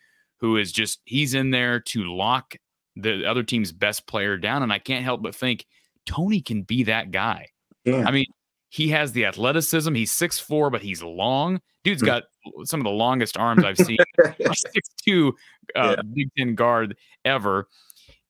[0.40, 2.56] who is just he's in there to lock
[2.96, 4.62] the other team's best player down?
[4.62, 5.66] And I can't help but think
[6.06, 7.48] Tony can be that guy.
[7.84, 8.04] Yeah.
[8.06, 8.26] I mean,
[8.68, 9.94] he has the athleticism.
[9.94, 11.60] He's six four, but he's long.
[11.84, 12.24] Dude's got
[12.64, 13.98] some of the longest arms I've seen.
[14.54, 15.34] six two
[15.76, 16.02] uh, yeah.
[16.12, 17.68] Big Ten guard ever,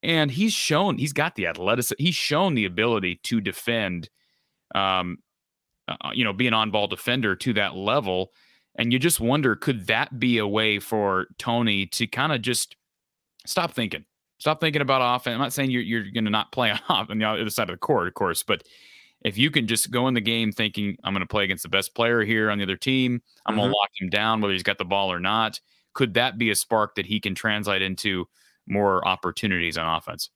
[0.03, 1.95] and he's shown he's got the athleticism.
[1.97, 4.09] He's shown the ability to defend.
[4.73, 5.17] Um,
[5.87, 8.31] uh, uh, you know, be an on-ball defender to that level,
[8.75, 12.75] and you just wonder could that be a way for Tony to kind of just
[13.45, 14.05] stop thinking,
[14.37, 15.33] stop thinking about offense.
[15.33, 17.75] I'm not saying you're you're going to not play off on the other side of
[17.75, 18.63] the court, of course, but
[19.23, 21.69] if you can just go in the game thinking I'm going to play against the
[21.69, 23.61] best player here on the other team, I'm mm-hmm.
[23.61, 25.59] going to lock him down whether he's got the ball or not.
[25.93, 28.27] Could that be a spark that he can translate into
[28.67, 30.29] more opportunities on offense?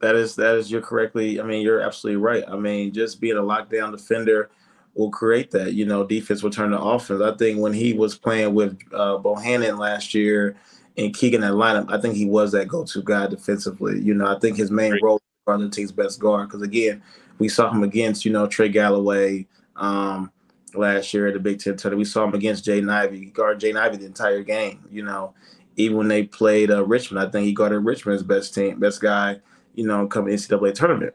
[0.00, 1.40] That is that is you're correctly.
[1.40, 2.44] I mean, you're absolutely right.
[2.46, 4.50] I mean, just being a lockdown defender
[4.94, 5.72] will create that.
[5.72, 7.22] You know, defense will turn to offense.
[7.22, 10.56] I think when he was playing with uh, Bohannon last year
[10.96, 14.00] and Keegan that lineup, I think he was that go-to guy defensively.
[14.00, 17.02] You know, I think his main role was the team's best guard because again,
[17.38, 20.30] we saw him against, you know, Trey Galloway um,
[20.74, 21.98] last year at the Big Ten title.
[21.98, 23.18] We saw him against Jaden Ivey.
[23.18, 24.84] He guarded Jaden Ivey the entire game.
[24.90, 25.34] You know,
[25.76, 29.40] even when they played uh, Richmond, I think he guarded Richmond's best team, best guy.
[29.74, 31.14] You know, coming NCAA tournament.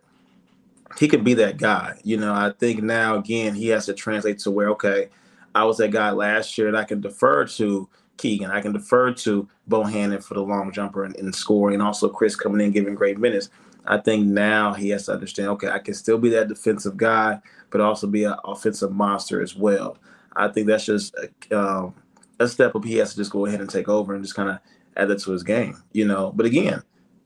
[0.98, 1.98] He could be that guy.
[2.04, 5.08] You know, I think now again he has to translate to where okay,
[5.56, 7.88] I was that guy last year, and I can defer to
[8.20, 8.52] Keegan.
[8.52, 12.62] I can defer to Bohannon for the long jumper and, and scoring, also Chris coming
[12.62, 13.50] in giving great minutes.
[13.86, 17.40] I think now he has to understand, okay, I can still be that defensive guy,
[17.72, 19.98] but also be an offensive monster as well.
[20.36, 21.96] I think that's just a, um,
[22.40, 22.86] a step up.
[22.86, 24.60] He has to just go ahead and take over and just kind of
[24.96, 26.32] add that to his game, you know.
[26.36, 26.84] But again,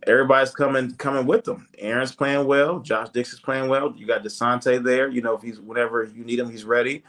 [0.07, 1.67] everybody's coming coming with them.
[1.79, 2.79] Aaron's playing well.
[2.79, 3.93] Josh Dix is playing well.
[3.95, 5.09] You got Dasonte there.
[5.09, 7.03] You know, if he's whenever you need him, he's ready.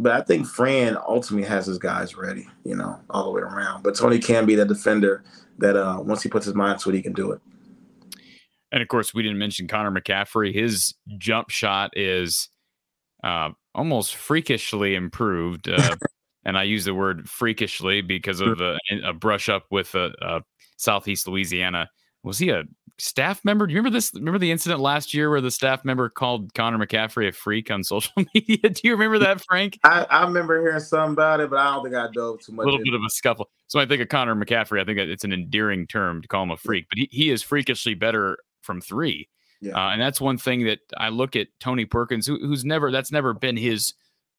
[0.00, 3.82] But I think Fran ultimately has his guys ready, you know, all the way around.
[3.82, 5.24] But Tony can be that defender
[5.58, 7.40] that uh, once he puts his mind to it, he can do it.
[8.70, 10.54] And of course, we didn't mention Connor McCaffery.
[10.54, 12.48] His jump shot is
[13.24, 15.68] uh, almost freakishly improved.
[15.68, 15.96] Uh,
[16.44, 20.42] and I use the word freakishly because of a, a brush up with a, a
[20.76, 21.88] Southeast Louisiana.
[22.22, 22.62] Was he a
[22.98, 23.66] staff member?
[23.66, 24.12] Do you remember this?
[24.14, 27.84] Remember the incident last year where the staff member called Connor McCaffery a freak on
[27.84, 28.58] social media?
[28.58, 29.78] Do you remember that, Frank?
[29.84, 32.64] I, I remember hearing something about it, but I don't think I dove too much.
[32.64, 33.48] A little bit of a scuffle.
[33.68, 34.80] So I think of Connor McCaffery.
[34.80, 37.42] I think it's an endearing term to call him a freak, but he, he is
[37.42, 39.28] freakishly better from three.
[39.60, 39.72] Yeah.
[39.74, 43.10] Uh, and that's one thing that I look at Tony Perkins, who, who's never, that's
[43.10, 43.94] never been his,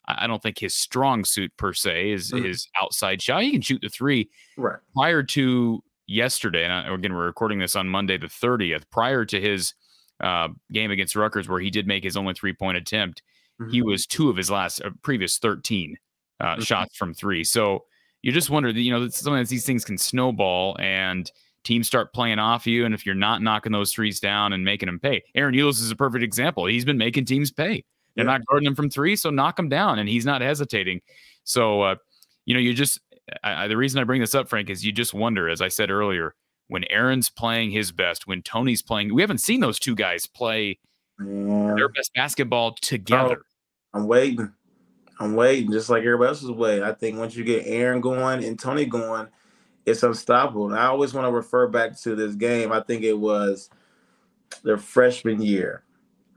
[0.06, 2.46] I don't think his strong suit per se is mm-hmm.
[2.46, 3.44] his outside shot.
[3.44, 4.30] He can shoot the three.
[4.58, 4.80] Right.
[4.96, 9.74] Prior to yesterday, and again, we're recording this on Monday, the 30th, prior to his
[10.22, 13.22] uh, game against Rutgers, where he did make his only three point attempt,
[13.62, 13.72] mm-hmm.
[13.72, 15.96] he was two of his last uh, previous 13
[16.40, 16.62] uh, mm-hmm.
[16.62, 17.44] shots from three.
[17.44, 17.86] So
[18.22, 21.32] you just wonder that, you know, sometimes these things can snowball and,
[21.64, 22.86] teams start playing off you.
[22.86, 25.92] And if you're not knocking those threes down and making them pay, Ahron Ulis is
[25.92, 26.66] a perfect example.
[26.66, 27.84] He's been making teams pay.
[28.16, 28.32] They're yeah.
[28.32, 30.00] not guarding him from three, so knock him down.
[30.00, 31.02] And he's not hesitating.
[31.44, 31.96] So, uh,
[32.46, 33.00] you know, you just,
[33.44, 35.92] I, the reason I bring this up, Frank, is you just wonder, as I said
[35.92, 36.36] earlier,
[36.68, 40.80] when Aaron's playing his best, when Tony's playing, we haven't seen those two guys play
[41.20, 41.74] yeah.
[41.76, 43.42] their best basketball together.
[43.94, 44.54] Oh, I'm waiting.
[45.20, 46.84] I'm waiting, just like everybody else is waiting.
[46.84, 49.28] I think once you get Aaron going and Tony going,
[49.86, 50.68] it's unstoppable.
[50.68, 52.72] And I always want to refer back to this game.
[52.72, 53.70] I think it was
[54.64, 55.84] their freshman year.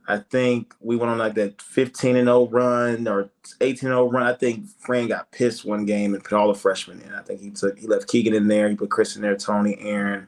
[0.08, 4.24] I think we went on like that 15 and 0 run or 18 0 run.
[4.24, 7.14] I think Fran got pissed one game and put all the freshmen in.
[7.14, 9.76] I think he took he left Keegan in there, he put Chris in there, Tony,
[9.80, 10.26] Aaron.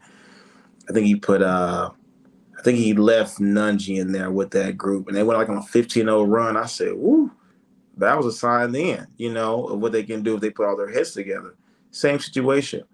[0.88, 1.90] I think he put uh
[2.56, 5.58] I think he left Nunge in there with that group, and they went like on
[5.58, 6.56] a 15-0 run.
[6.56, 7.30] I said, "Woo,
[7.98, 10.66] that was a sign then, you know, of what they can do if they put
[10.66, 11.56] all their heads together."
[11.90, 12.84] Same situation.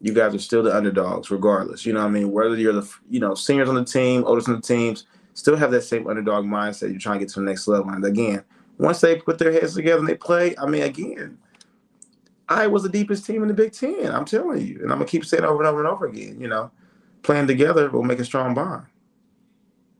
[0.00, 1.84] You guys are still the underdogs, regardless.
[1.84, 4.56] You know, I mean, whether you're the you know seniors on the team, oldest on
[4.56, 5.04] the teams,
[5.38, 6.90] still have that same underdog mindset.
[6.90, 8.42] You're trying to get to the next level, and again,
[8.78, 11.38] once they put their heads together and they play, I mean, again,
[12.48, 14.12] I was the deepest team in the Big Ten.
[14.12, 16.40] I'm telling you, and I'm gonna keep saying over and over and over again.
[16.40, 16.70] You know,
[17.22, 18.86] playing together will make a strong bond.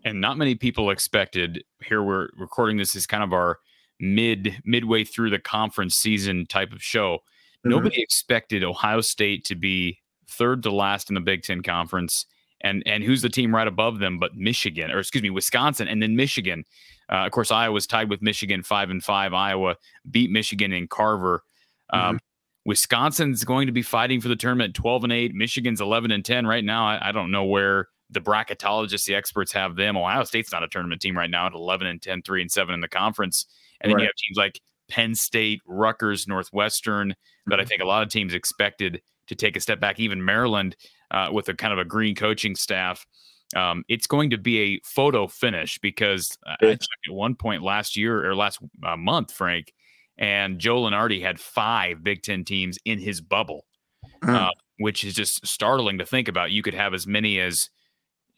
[0.05, 1.62] And not many people expected.
[1.85, 3.59] Here we're recording this is kind of our
[4.01, 7.18] mid midway through the conference season type of show.
[7.18, 7.70] Mm-hmm.
[7.70, 9.98] Nobody expected Ohio State to be
[10.29, 12.27] third to last in the Big Ten conference.
[12.61, 16.03] And and who's the team right above them but Michigan, or excuse me, Wisconsin, and
[16.03, 16.64] then Michigan.
[17.11, 19.33] Uh, of course, Iowa's tied with Michigan five and five.
[19.33, 19.77] Iowa
[20.11, 21.42] beat Michigan in Carver.
[21.90, 22.16] Um, mm-hmm.
[22.68, 25.35] Wisconsin's going to be fighting for the tournament 12 and 8.
[25.35, 26.87] Michigan's 11 and 10 right now.
[26.87, 29.97] I, I, don't know where the bracketologists, the experts have them.
[29.97, 32.75] Ohio State's not a tournament team right now at 11 and 10, 3 and 7
[32.75, 33.47] in the conference.
[33.81, 33.97] And right.
[33.97, 37.14] then you have teams like Penn State, Rutgers, Northwestern,
[37.47, 37.68] that I mm-hmm.
[37.68, 39.99] think a lot of teams expected to take a step back.
[39.99, 40.77] Even Maryland
[41.11, 43.07] uh, with a kind of a green coaching staff.
[43.57, 48.29] Um, it's going to be a photo finish because uh, at one point last year
[48.29, 49.73] or last uh, month, Frank,
[50.18, 53.64] and Joe Lunardi had five Big Ten teams in his bubble,
[54.23, 54.35] mm.
[54.35, 56.51] uh, which is just startling to think about.
[56.51, 57.71] You could have as many as,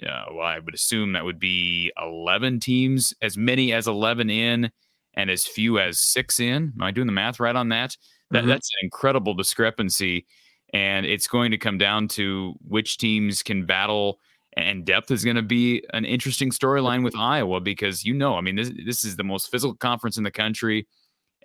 [0.06, 4.70] uh, well, I would assume that would be 11 teams, as many as 11 in,
[5.14, 6.72] and as few as six in.
[6.76, 7.96] Am I doing the math right on that?
[8.30, 8.48] that mm-hmm.
[8.48, 10.26] That's an incredible discrepancy.
[10.72, 14.20] And it's going to come down to which teams can battle
[14.54, 18.40] and depth is going to be an interesting storyline with Iowa because you know, I
[18.40, 20.86] mean, this this is the most physical conference in the country.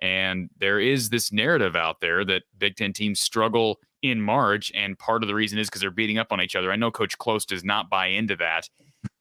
[0.02, 4.70] And there is this narrative out there that Big Ten teams struggle in March.
[4.74, 6.70] And part of the reason is because they're beating up on each other.
[6.70, 8.68] I know Coach Close does not buy into that.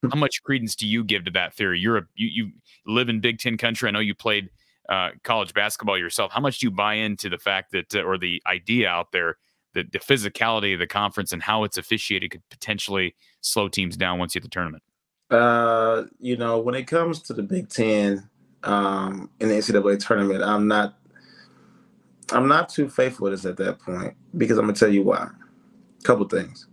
[0.12, 1.80] How much credence do you give to that theory?
[1.80, 2.52] You're a you, you
[2.86, 3.88] live in Big Ten country.
[3.88, 4.50] I know you played
[4.90, 6.32] uh, college basketball yourself.
[6.32, 9.38] How much do you buy into the fact that, uh, or the idea out there
[9.76, 14.18] that the physicality of the conference and how it's officiated could potentially slow teams down
[14.18, 14.84] once you hit the tournament?
[15.30, 18.30] Uh, you know, when it comes to the Big Ten,
[18.64, 20.98] um, in the NCAA tournament, I'm not
[22.32, 25.28] I'm not too faithful with this at that point because I'm gonna tell you why.
[26.00, 26.68] A couple things.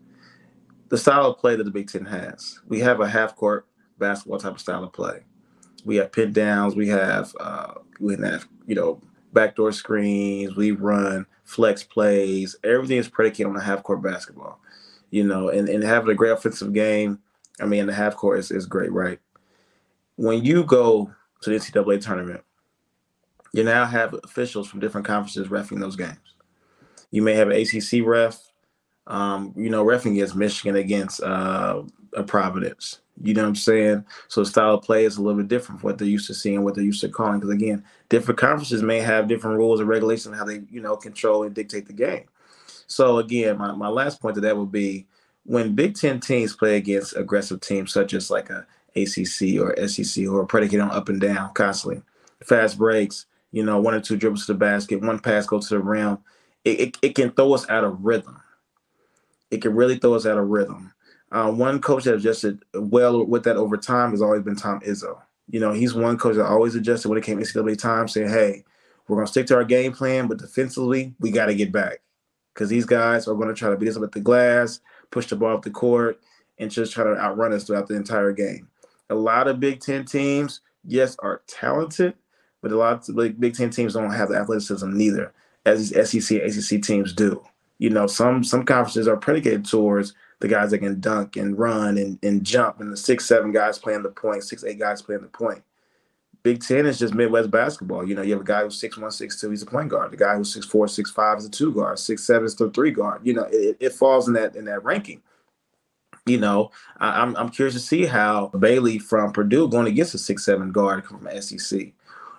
[0.88, 2.60] The style of play that the Big Ten has.
[2.68, 3.66] We have a half court
[3.98, 5.20] basketball type of style of play.
[5.84, 6.74] We have pin downs.
[6.74, 9.00] We have uh, we have you know
[9.32, 10.56] backdoor screens.
[10.56, 12.56] We run flex plays.
[12.64, 14.60] Everything is predicated on the half court basketball.
[15.10, 17.18] You know, and, and having a great offensive game.
[17.60, 19.20] I mean, the half court is, is great, right?
[20.16, 22.42] When you go to the NCAA tournament,
[23.52, 26.16] you now have officials from different conferences refing those games.
[27.10, 28.40] You may have an ACC ref,
[29.06, 31.82] um, you know, refing against Michigan against uh,
[32.14, 33.00] a Providence.
[33.20, 34.04] You know what I'm saying?
[34.28, 36.64] So style of play is a little bit different from what they're used to seeing,
[36.64, 37.40] what they're used to calling.
[37.40, 41.44] Because again, different conferences may have different rules and regulations how they, you know, control
[41.44, 42.24] and dictate the game.
[42.86, 45.06] So again, my, my last point to that would be
[45.44, 50.26] when Big Ten teams play against aggressive teams such as like a ACC or SEC
[50.28, 52.02] or predicated on up and down constantly.
[52.44, 55.68] Fast breaks, you know, one or two dribbles to the basket, one pass go to
[55.68, 56.18] the rim.
[56.64, 58.40] It, it, it can throw us out of rhythm.
[59.50, 60.92] It can really throw us out of rhythm.
[61.32, 65.18] Uh, one coach that adjusted well with that over time has always been Tom Izzo.
[65.48, 68.28] You know, he's one coach that always adjusted when it came to NCAA time, saying,
[68.28, 68.64] hey,
[69.08, 72.00] we're going to stick to our game plan, but defensively, we got to get back
[72.54, 75.26] because these guys are going to try to beat us up at the glass, push
[75.26, 76.20] the ball up the court,
[76.58, 78.68] and just try to outrun us throughout the entire game
[79.12, 82.14] a lot of Big Ten teams, yes, are talented,
[82.60, 85.32] but a lot of Big, Big Ten teams don't have the athleticism neither,
[85.64, 87.42] as these SEC ACC teams do.
[87.78, 91.96] You know, some some conferences are predicated towards the guys that can dunk and run
[91.96, 95.22] and, and jump, and the six, seven guys playing the point, six, eight guys playing
[95.22, 95.62] the point.
[96.42, 98.06] Big Ten is just Midwest basketball.
[98.06, 100.10] You know, you have a guy who's six one, six two, he's a point guard.
[100.10, 101.98] The guy who's six four, six five is a two guard.
[101.98, 103.20] Six seven is the three guard.
[103.24, 105.22] You know, it, it falls in that in that ranking
[106.26, 110.18] you know, I, am I'm curious to see how Bailey from Purdue going against a
[110.18, 111.92] six seven guard from SEC,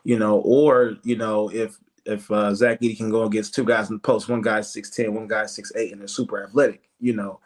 [0.03, 3.89] you know, or you know if if uh, Zach Edey can go against two guys
[3.89, 6.89] in the post, one guy's six ten, one guy's six eight, and they're super athletic,
[6.99, 7.39] you know.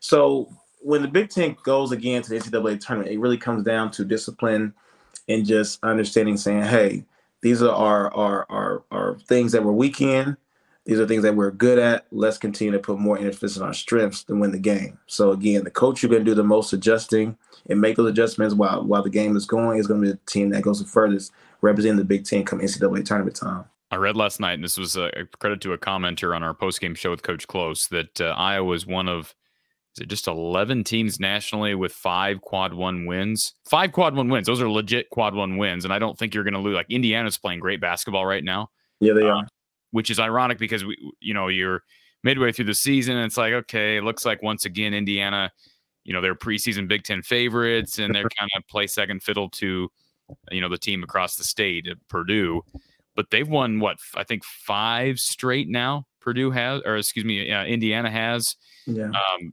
[0.00, 0.48] So
[0.80, 4.04] when the Big Ten goes again to the NCAA tournament, it really comes down to
[4.04, 4.74] discipline
[5.28, 7.04] and just understanding, saying, "Hey,
[7.42, 10.36] these are our our our, our things that we're weak in
[10.86, 12.06] these are things that we're good at.
[12.10, 14.98] Let's continue to put more emphasis on our strengths to win the game.
[15.06, 17.36] So again, the coach you're going to do the most adjusting
[17.68, 20.18] and make those adjustments while while the game is going is going to be the
[20.26, 23.66] team that goes the furthest, representing the Big Ten come NCAA tournament time.
[23.92, 25.10] I read last night, and this was a
[25.40, 28.72] credit to a commenter on our post game show with Coach Close, that uh, Iowa
[28.74, 29.34] is one of
[29.96, 33.54] is it just 11 teams nationally with five quad one wins?
[33.68, 34.46] Five quad one wins.
[34.46, 35.84] Those are legit quad one wins.
[35.84, 36.76] And I don't think you're going to lose.
[36.76, 38.68] Like Indiana's playing great basketball right now.
[39.00, 39.48] Yeah, they uh, are.
[39.90, 41.82] Which is ironic because we, you know, you're
[42.22, 43.16] midway through the season.
[43.16, 45.50] And it's like, okay, it looks like once again, Indiana,
[46.04, 49.90] you know, they're preseason Big Ten favorites and they're kind of play second fiddle to,
[50.52, 52.62] you know, the team across the state at Purdue.
[53.16, 56.06] But they've won what I think five straight now.
[56.20, 58.54] Purdue has, or excuse me, uh, Indiana has.
[58.86, 59.06] Yeah.
[59.06, 59.52] Um,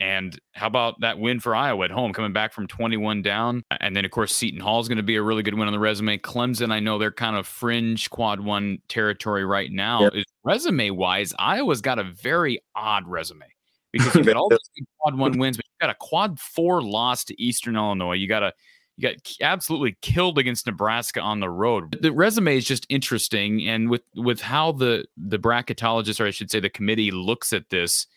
[0.00, 3.62] and how about that win for Iowa at home, coming back from 21 down?
[3.80, 5.72] And then, of course, Seton Hall is going to be a really good win on
[5.72, 6.18] the resume.
[6.18, 10.02] Clemson, I know they're kind of fringe quad one territory right now.
[10.02, 10.24] Yep.
[10.44, 13.46] Resume wise, Iowa's got a very odd resume
[13.92, 17.24] because you've got all these quad one wins, but you got a quad four loss
[17.24, 18.14] to Eastern Illinois.
[18.14, 18.52] You got a
[18.96, 21.96] you got absolutely killed against Nebraska on the road.
[22.02, 26.50] The resume is just interesting, and with with how the the bracketologist, or I should
[26.50, 28.08] say, the committee looks at this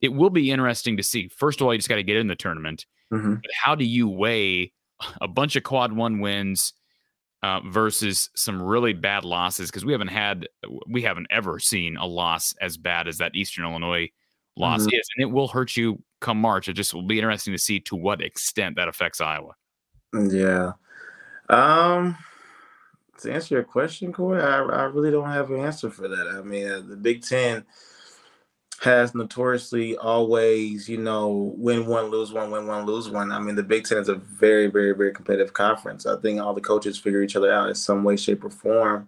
[0.00, 1.28] it will be interesting to see.
[1.28, 2.86] First of all, you just got to get in the tournament.
[3.12, 3.34] Mm-hmm.
[3.34, 4.72] But how do you weigh
[5.20, 6.72] a bunch of quad one wins
[7.42, 9.70] uh, versus some really bad losses?
[9.70, 10.48] Because we haven't had,
[10.86, 14.08] we haven't ever seen a loss as bad as that Eastern Illinois
[14.56, 14.94] loss mm-hmm.
[14.94, 16.68] is, and it will hurt you come March.
[16.68, 19.54] It just will be interesting to see to what extent that affects Iowa.
[20.12, 20.72] Yeah.
[21.48, 22.16] Um.
[23.22, 26.28] To answer your question, Corey, I, I really don't have an answer for that.
[26.28, 27.66] I mean, uh, the Big Ten
[28.80, 33.30] has notoriously always, you know, win one, lose one, win one, lose one.
[33.30, 36.06] I mean, the Big Ten is a very, very, very competitive conference.
[36.06, 39.06] I think all the coaches figure each other out in some way, shape, or form.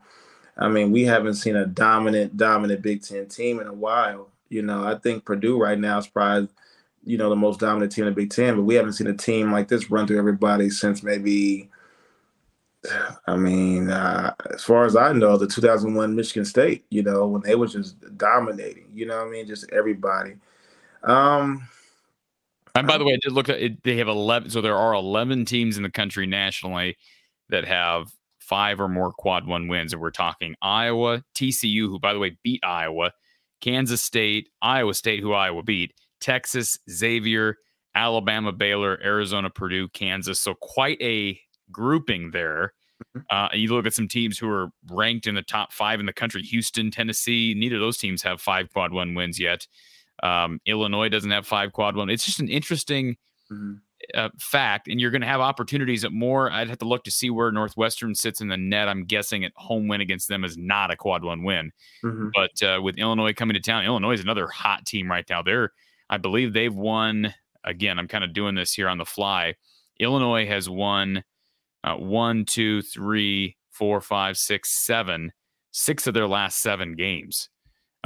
[0.58, 4.28] I mean, we haven't seen a dominant, dominant Big Ten team in a while.
[4.50, 6.50] You know, I think Purdue right now is probably,
[7.04, 9.16] you know, the most dominant team in the Big Ten, but we haven't seen a
[9.16, 11.70] team like this run through everybody since maybe
[13.27, 17.42] I mean, uh, as far as I know, the 2001 Michigan State, you know, when
[17.42, 19.47] they was just dominating, you know I mean?
[19.47, 20.35] Just everybody.
[21.05, 21.68] Um,
[22.75, 23.83] and by the way, I did look at it.
[23.83, 24.51] They have 11.
[24.51, 26.97] So there are 11 teams in the country nationally
[27.51, 29.92] that have five or more quad one wins.
[29.92, 33.12] And we're talking Iowa, TCU, who, by the way, beat Iowa,
[33.61, 37.59] Kansas State, Iowa State, who Iowa beat, Texas, Xavier,
[37.95, 40.40] Alabama, Baylor, Arizona, Purdue, Kansas.
[40.40, 41.38] So quite a
[41.72, 42.72] grouping there.
[43.16, 43.37] Mm-hmm.
[43.37, 46.12] Uh, you look at some teams who are ranked in the top five in the
[46.12, 47.54] country Houston, Tennessee.
[47.56, 49.66] Neither of those teams have five quad one wins yet.
[50.22, 52.11] Um, Illinois doesn't have five quad one.
[52.11, 53.16] It's just an interesting
[53.50, 53.74] mm-hmm.
[54.14, 54.88] uh, fact.
[54.88, 56.50] And you're going to have opportunities at more.
[56.50, 58.88] I'd have to look to see where Northwestern sits in the net.
[58.88, 61.72] I'm guessing at home win against them is not a quad one win.
[62.04, 62.28] Mm-hmm.
[62.35, 65.42] But uh, with Illinois coming to town, Illinois is another hot team right now.
[65.42, 65.72] They're,
[66.08, 67.35] I believe they've won.
[67.64, 69.54] Again, I'm kind of doing this here on the fly.
[69.98, 71.22] Illinois has won
[71.85, 75.33] uh, one, two, three, four, five, six, seven,
[75.71, 77.49] six of their last seven games.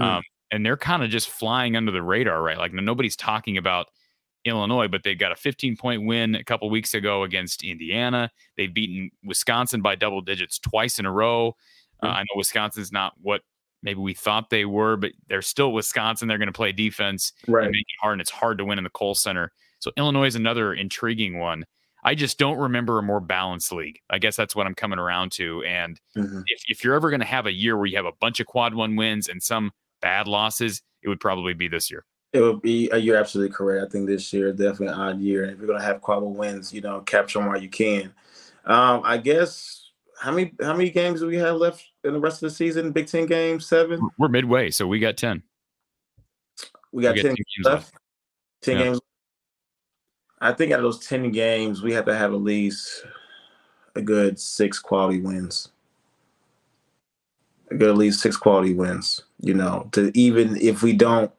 [0.01, 0.05] Mm.
[0.05, 2.59] Um, and they're kind of just flying under the radar, right?
[2.59, 3.89] Like nobody's talking about
[4.45, 8.31] Illinois, but they've got a 15 point win a couple weeks ago against Indiana.
[8.57, 11.57] They've beaten Wisconsin by double digits twice in a row.
[12.03, 13.43] Uh, I know Wisconsin's not what
[13.83, 16.29] maybe we thought they were, but they're still Wisconsin.
[16.29, 17.65] They're going to play defense right.
[17.65, 19.53] and make it hard, and it's hard to win in the Kohl Center.
[19.79, 21.65] So Illinois is another intriguing one.
[22.07, 23.99] I just don't remember a more balanced league.
[24.09, 25.65] I guess that's what I'm coming around to.
[25.65, 26.43] And mm-hmm.
[26.47, 28.47] if, if you're ever going to have a year where you have a bunch of
[28.47, 32.05] quad one wins and some bad losses, it would probably be this year.
[32.33, 32.89] It would be.
[32.93, 33.85] Uh, you're absolutely correct.
[33.85, 35.43] I think this year is definitely an odd year.
[35.43, 37.69] And if you're going to have quad one wins, you know, capture them while you
[37.69, 38.15] can.
[38.67, 39.91] Um, I guess
[40.21, 42.93] how many how many games do we have left in the rest of the season?
[42.93, 44.01] Big Ten games, seven.
[44.17, 45.43] We're midway, so we got ten.
[46.93, 47.75] We got, we got 10, 10 games left.
[47.75, 47.95] left.
[48.63, 48.85] Ten yeah.
[48.85, 49.01] games
[50.41, 53.05] I think out of those 10 games, we have to have at least
[53.95, 55.69] a good six quality wins.
[57.71, 61.33] A good at least six quality wins, you know, to even if we don't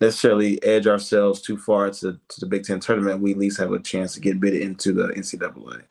[0.00, 3.72] necessarily edge ourselves too far to, to the Big Ten tournament, we at least have
[3.72, 5.82] a chance to get bid into the NCAA.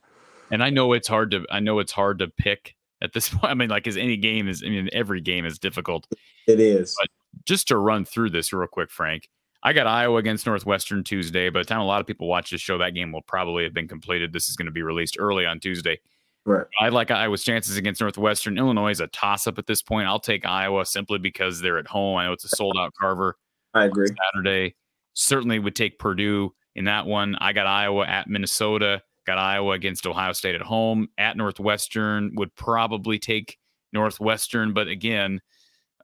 [0.51, 3.45] And I know it's hard to I know it's hard to pick at this point.
[3.45, 6.07] I mean, like as any game is I mean, every game is difficult.
[6.47, 6.95] It is.
[6.99, 7.09] But
[7.45, 9.29] just to run through this real quick, Frank.
[9.63, 11.49] I got Iowa against Northwestern Tuesday.
[11.49, 13.73] By the time a lot of people watch this show, that game will probably have
[13.73, 14.33] been completed.
[14.33, 15.99] This is going to be released early on Tuesday.
[16.45, 16.65] Right.
[16.79, 18.57] I like Iowa's chances against Northwestern.
[18.57, 20.07] Illinois is a toss up at this point.
[20.07, 22.17] I'll take Iowa simply because they're at home.
[22.17, 23.35] I know it's a sold out Carver.
[23.73, 24.07] I agree.
[24.33, 24.75] Saturday.
[25.13, 27.35] Certainly would take Purdue in that one.
[27.35, 29.03] I got Iowa at Minnesota.
[29.27, 31.07] Got Iowa against Ohio State at home.
[31.19, 33.57] At Northwestern would probably take
[33.93, 35.41] Northwestern, but again,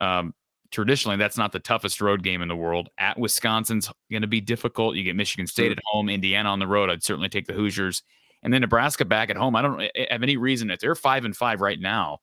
[0.02, 0.34] um,
[0.72, 2.90] traditionally that's not the toughest road game in the world.
[2.98, 4.96] At Wisconsin's going to be difficult.
[4.96, 6.90] You get Michigan State at home, Indiana on the road.
[6.90, 8.04] I'd certainly take the Hoosiers,
[8.44, 9.56] and then Nebraska back at home.
[9.56, 12.20] I don't have any reason if they're five and five right now.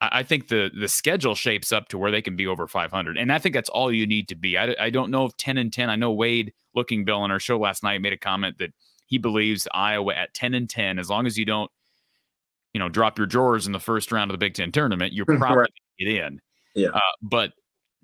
[0.00, 3.32] I think the the schedule shapes up to where they can be over 500, and
[3.32, 4.58] I think that's all you need to be.
[4.58, 5.88] I, I don't know if 10 and 10.
[5.88, 8.72] I know Wade Lookingbill on our show last night made a comment that
[9.06, 11.70] he believes Iowa at 10 and 10, as long as you don't,
[12.72, 15.26] you know, drop your drawers in the first round of the Big Ten tournament, you're
[15.38, 15.70] probably right.
[15.98, 16.40] get in.
[16.74, 16.88] Yeah.
[16.88, 17.52] Uh, but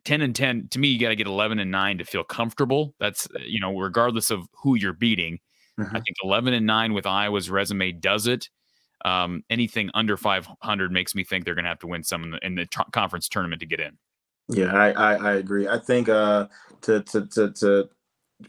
[0.05, 2.94] 10 and 10 to me, you got to get 11 and 9 to feel comfortable.
[2.98, 5.38] That's you know, regardless of who you're beating.
[5.78, 5.96] Mm-hmm.
[5.96, 8.48] I think 11 and 9 with Iowa's resume does it.
[9.05, 12.30] Um, anything under 500 makes me think they're going to have to win some in
[12.32, 13.96] the, in the t- conference tournament to get in.
[14.48, 15.68] Yeah, I, I, I agree.
[15.68, 16.48] I think uh,
[16.82, 17.88] to, to to to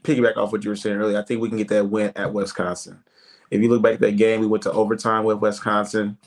[0.04, 2.34] piggyback off what you were saying earlier, I think we can get that win at
[2.34, 3.04] Wisconsin.
[3.52, 6.18] If you look back at that game, we went to overtime with Wisconsin.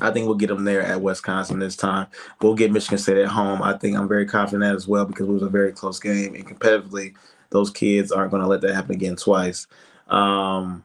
[0.00, 2.06] I think we'll get them there at Wisconsin this time.
[2.40, 3.62] We'll get Michigan State at home.
[3.62, 6.34] I think I'm very confident that as well because it was a very close game
[6.34, 7.14] and competitively,
[7.50, 9.66] those kids aren't going to let that happen again twice.
[10.08, 10.84] Um,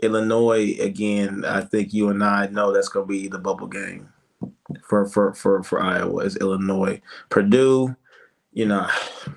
[0.00, 1.44] Illinois again.
[1.44, 4.08] I think you and I know that's going to be the bubble game
[4.82, 7.00] for for for for Iowa is Illinois.
[7.28, 7.96] Purdue,
[8.52, 8.88] you know,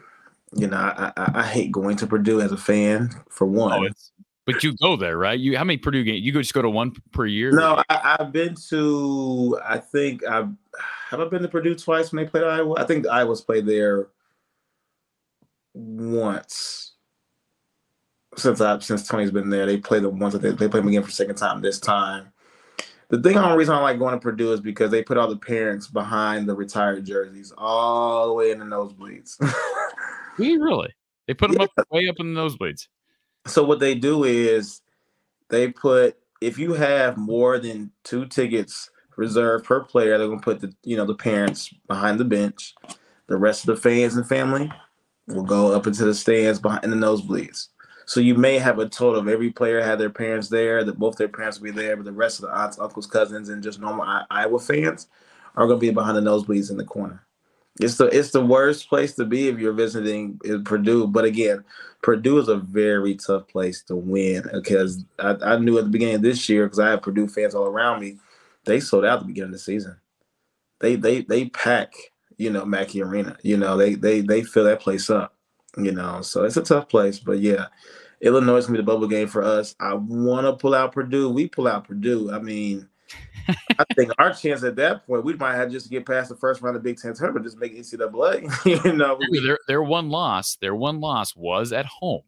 [0.53, 3.85] you know, I, I, I hate going to Purdue as a fan for one.
[3.85, 3.89] Oh,
[4.45, 5.39] but you go there, right?
[5.39, 6.21] You how many Purdue games?
[6.21, 7.51] You go just go to one per year?
[7.51, 9.59] No, I, have been to.
[9.63, 10.49] I think I've
[11.09, 12.75] have I been to Purdue twice when they played Iowa.
[12.77, 14.07] I think Iowa's played there
[15.73, 16.93] once
[18.37, 19.65] since I since Tony's been there.
[19.65, 20.33] They played them once.
[20.35, 22.31] They, they played them again for the second time this time.
[23.09, 25.27] The thing, the only reason I like going to Purdue is because they put all
[25.27, 29.35] the parents behind the retired jerseys, all the way in the nosebleeds.
[30.37, 30.93] really?
[31.27, 31.67] They put them yeah.
[31.77, 32.87] up way up in the nosebleeds.
[33.45, 34.81] So what they do is
[35.49, 40.59] they put if you have more than two tickets reserved per player, they're gonna put
[40.59, 42.73] the you know the parents behind the bench.
[43.27, 44.71] The rest of the fans and family
[45.27, 47.67] will go up into the stands behind the nosebleeds.
[48.05, 51.15] So you may have a total of every player had their parents there, that both
[51.15, 53.79] their parents will be there, but the rest of the aunts, uncles, cousins, and just
[53.79, 55.07] normal Iowa fans
[55.55, 57.25] are to be behind the nosebleeds in the corner.
[57.79, 61.07] It's the it's the worst place to be if you're visiting eh, Purdue.
[61.07, 61.63] But again,
[62.01, 66.15] Purdue is a very tough place to win because I, I knew at the beginning
[66.15, 68.17] of this year because I have Purdue fans all around me.
[68.65, 69.95] They sold out at the beginning of the season.
[70.79, 71.93] They they they pack
[72.37, 73.37] you know Mackey Arena.
[73.41, 75.35] You know they they they fill that place up.
[75.77, 77.19] You know so it's a tough place.
[77.19, 77.67] But yeah,
[78.21, 79.75] Illinois is gonna be the bubble game for us.
[79.79, 81.29] I want to pull out Purdue.
[81.29, 82.31] We pull out Purdue.
[82.31, 82.87] I mean,
[83.79, 86.35] I think our chance at that point, we might have just to get past the
[86.35, 88.85] first round of Big Ten tournament, just make NCAA.
[88.85, 92.21] you know, their their one loss, their one loss was at home.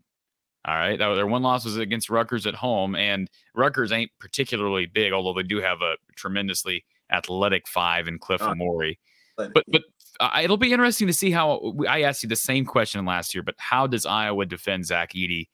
[0.66, 5.12] All right, their one loss was against Rutgers at home, and Rutgers ain't particularly big,
[5.12, 8.98] although they do have a tremendously athletic five in Cliff uh, Omoruyi.
[9.36, 9.84] But but
[10.20, 13.44] uh, it'll be interesting to see how I asked you the same question last year,
[13.44, 15.48] but how does Iowa defend Zach Edey?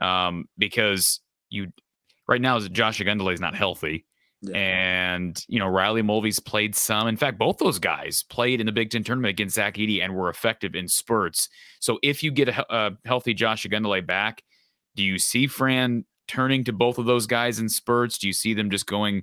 [0.00, 1.68] um, because you
[2.28, 4.04] right now Josh Ogundele is not healthy.
[4.48, 4.56] Yeah.
[4.56, 7.08] And you know Riley Mulvey's played some.
[7.08, 10.14] In fact, both those guys played in the Big Ten tournament against Zach Edey and
[10.14, 11.48] were effective in spurts.
[11.80, 14.42] So if you get a, a healthy Josh Ogundele back,
[14.94, 18.18] do you see Fran turning to both of those guys in spurts?
[18.18, 19.22] Do you see them just going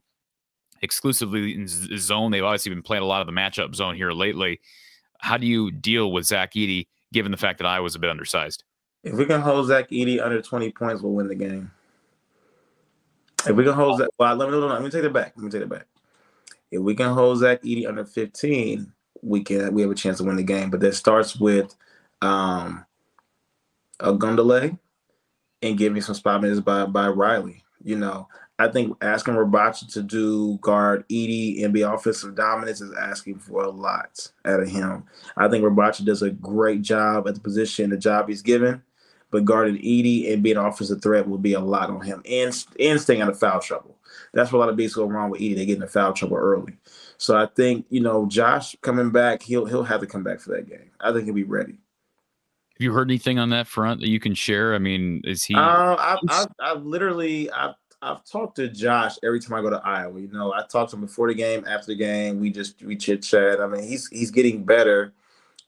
[0.82, 2.32] exclusively in zone?
[2.32, 4.59] They've obviously been playing a lot of the matchup zone here lately.
[5.19, 8.09] How do you deal with Zach Edey, given the fact that I was a bit
[8.09, 8.63] undersized?
[9.03, 11.71] If we can hold Zach Edey under 20 points, we'll win the game.
[13.47, 15.33] If we can hold Zach, well, let me, let me take it back.
[15.35, 15.85] Let me take it back.
[16.71, 18.91] If we can hold Zach Edey under 15,
[19.21, 20.69] we can we have a chance to win the game.
[20.69, 21.75] But that starts with
[22.21, 22.85] um
[23.99, 24.77] Ogundele
[25.61, 27.63] and giving some spot minutes by by Riley.
[27.83, 28.27] You know,
[28.59, 33.63] I think asking Rebraca to do guard Edey and be offensive dominance is asking for
[33.63, 35.03] a lot out of him.
[35.35, 38.81] I think Rebraca does a great job at the position, the job he's given
[39.34, 42.65] but guarding Edey and being an offensive threat will be a lot on him and
[42.79, 43.97] and staying out of foul trouble.
[44.31, 45.55] That's where a lot of beats go wrong with Edey.
[45.55, 46.77] They get into foul trouble early.
[47.17, 50.51] So I think, you know, Josh coming back, he'll he'll have to come back for
[50.51, 50.91] that game.
[50.99, 51.71] I think he'll be ready.
[51.71, 54.75] Have you heard anything on that front that you can share?
[54.75, 55.55] I mean, is he?
[55.55, 57.73] Uh, I've, I've, I've literally I've
[58.03, 60.19] I've talked to Josh every time I go to Iowa.
[60.19, 62.39] You know, I talked to him before the game, after the game.
[62.39, 63.59] We just we chit chat.
[63.59, 65.11] I mean, he's he's getting better.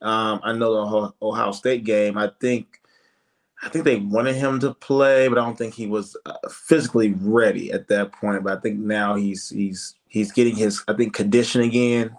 [0.02, 2.16] Um, I know the Ohio State game.
[2.16, 2.80] I think
[3.66, 7.14] I think they wanted him to play, but I don't think he was uh, physically
[7.18, 8.44] ready at that point.
[8.44, 12.14] But I think now he's he's he's getting his I think condition again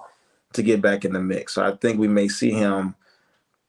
[0.52, 1.54] to get back in the mix.
[1.54, 2.96] So I think we may see him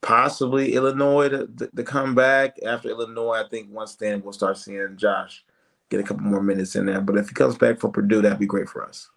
[0.01, 3.45] possibly Illinois to, to, come back after Illinois.
[3.45, 5.45] I think once then we'll start seeing Josh
[5.89, 7.01] get a couple more minutes in there.
[7.01, 9.09] But if he comes back for Purdue, that'd be great for us.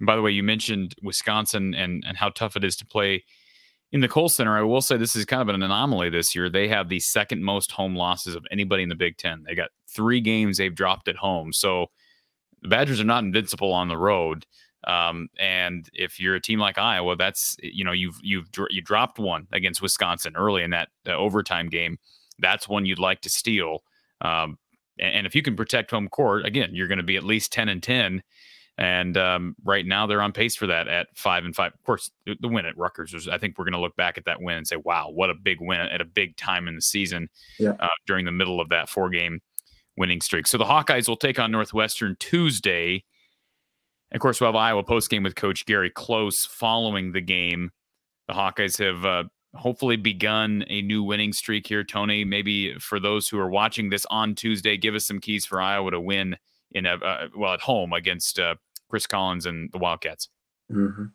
[0.00, 3.24] by the way, you mentioned Wisconsin and and how tough it is to play
[3.92, 6.48] in the Kohl Center, I will say this is kind of an anomaly this year.
[6.48, 9.44] They have the second most home losses of anybody in the Big Ten.
[9.46, 11.52] They got three games they've dropped at home.
[11.52, 11.86] So
[12.62, 14.46] the Badgers are not invincible on the road.
[14.84, 19.18] Um, and if you're a team like Iowa, that's you know you've you've you dropped
[19.18, 21.98] one against Wisconsin early in that uh, overtime game.
[22.38, 23.84] That's one you'd like to steal.
[24.22, 24.58] Um,
[24.98, 27.52] and, and if you can protect home court, again, you're going to be at least
[27.52, 28.22] ten and ten.
[28.78, 31.72] And um, right now they're on pace for that at five and five.
[31.74, 33.28] Of course, the, win at Rutgers was.
[33.28, 35.34] I think we're going to look back at that win and say, "Wow, what a
[35.34, 37.74] big win at a big time in the season." Yeah.
[37.78, 39.40] Uh, during the middle of that four game
[39.96, 40.46] winning streak.
[40.46, 43.04] So the Hawkeyes will take on Northwestern Tuesday.
[44.10, 47.70] Of course, we'll have Iowa post game with Coach Gary Close following the game.
[48.28, 51.84] The Hawkeyes have uh, hopefully begun a new winning streak here.
[51.84, 55.60] Tony, maybe for those who are watching this on Tuesday, give us some keys for
[55.60, 56.36] Iowa to win
[56.74, 58.54] in a uh, well at home against uh,
[58.88, 60.28] Chris Collins and the Wildcats.
[60.70, 61.06] Mm-hmm.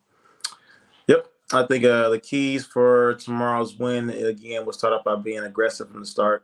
[1.07, 5.43] Yep, I think uh, the keys for tomorrow's win again will start off by being
[5.43, 6.43] aggressive from the start.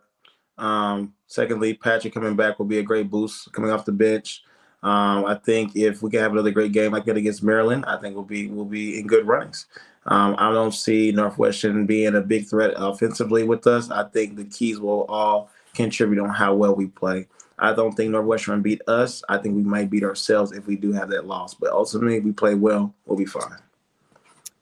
[0.57, 4.43] Um, secondly, Patrick coming back will be a great boost coming off the bench.
[4.83, 7.97] Um, I think if we can have another great game like that against Maryland, I
[7.97, 9.67] think we'll be we'll be in good runnings.
[10.05, 13.89] Um, I don't see Northwestern being a big threat offensively with us.
[13.89, 17.27] I think the keys will all contribute on how well we play.
[17.59, 19.23] I don't think Northwestern beat us.
[19.29, 21.53] I think we might beat ourselves if we do have that loss.
[21.53, 23.57] But ultimately, we play well, we'll be fine.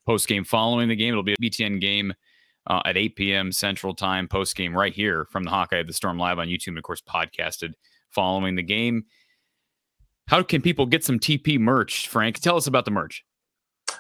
[0.06, 2.14] Post game following the game, it'll be a BTN game
[2.68, 3.52] uh, at 8 p.m.
[3.52, 4.28] Central Time.
[4.28, 6.84] Post game right here from the Hawkeye of the Storm live on YouTube, and of
[6.84, 7.74] course podcasted
[8.10, 9.06] following the game.
[10.28, 12.40] How can people get some TP merch, Frank?
[12.40, 13.24] Tell us about the merch.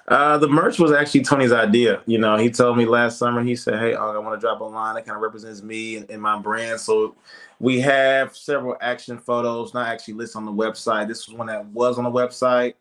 [0.08, 2.02] Uh, the merch was actually Tony's idea.
[2.06, 4.64] You know, he told me last summer, he said, Hey, I want to drop a
[4.64, 6.80] line that kind of represents me and, and, my brand.
[6.80, 7.16] So
[7.60, 11.08] we have several action photos, not actually listed on the website.
[11.08, 12.74] This was one that was on the website.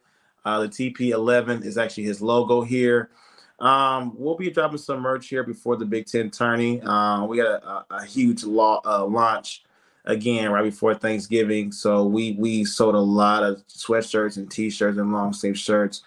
[0.45, 3.11] Uh, the TP11 is actually his logo here.
[3.61, 6.81] Um, we'll be dropping some merch here before the Big Ten tourney.
[6.81, 9.65] Uh, we got a, a, huge uh, launch
[10.07, 11.71] again right before Thanksgiving.
[11.71, 16.05] So we we sold a lot of sweatshirts and t-shirts and long sleeve shirts,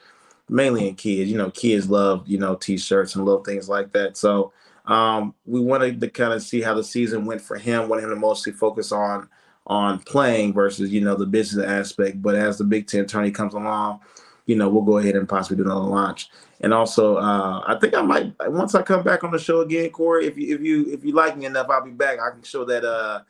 [0.53, 1.31] mainly in kids.
[1.31, 4.15] You know, kids love you know t-shirts and little things like that.
[4.15, 4.53] So
[4.85, 7.89] um, we wanted to kind of see how the season went for him.
[7.89, 9.27] Wanted him to mostly focus on
[9.67, 12.21] on playing versus you know the business aspect.
[12.21, 14.01] But as the Big Ten tourney comes along,
[14.45, 16.29] you know we'll go ahead and possibly do another launch.
[16.61, 19.89] And also, uh, I think I might once I come back on the show again,
[19.89, 20.27] Corey.
[20.27, 22.19] If you if you if you like me enough, I'll be back.
[22.19, 23.21] I can show that uh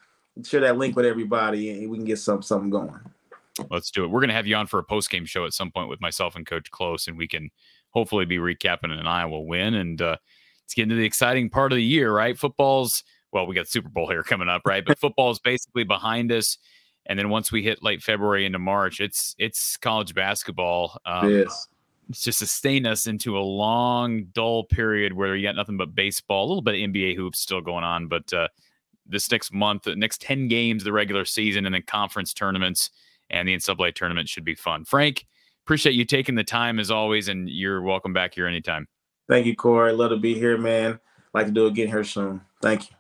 [0.44, 3.00] share that link with everybody, and we can get some something going.
[3.70, 4.08] Let's do it.
[4.08, 6.02] We're going to have you on for a post game show at some point with
[6.02, 7.50] myself and Coach Close, and we can
[7.92, 9.76] hopefully be recapping an Iowa win.
[9.76, 10.18] And uh,
[10.66, 12.38] it's getting to the exciting part of the year, right?
[12.38, 14.86] Football's well, we got Super Bowl here coming up, right?
[14.86, 16.58] But football's basically behind us.
[17.08, 20.98] And then once we hit late February into March, it's it's college basketball.
[21.06, 21.68] Um, yes.
[22.10, 26.46] It's just sustain us into a long, dull period where you got nothing but baseball,
[26.46, 28.50] a little bit of NBA hoops still going on, but uh,
[29.06, 32.92] this next month, the next 10 games, the regular season, and then conference tournaments
[33.30, 34.86] and the NCAA tournament should be fun.
[34.86, 35.26] Frank,
[35.66, 38.88] appreciate you taking the time as always, and you're welcome back here anytime.
[39.30, 39.94] Thank you, Corey.
[39.94, 41.00] Love to be here, man.
[41.34, 42.42] Like to do it again here soon.
[42.62, 42.96] Thank you.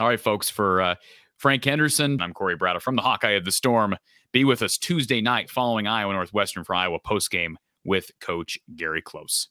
[0.00, 0.94] All right, folks, for uh,
[1.36, 3.96] Frank Henderson, I'm Corey Brada from the Hawkeye of the Storm.
[4.32, 7.54] Be with us Tuesday night following Iowa Northwestern for Iowa postgame
[7.84, 9.48] with Coach Gary Close.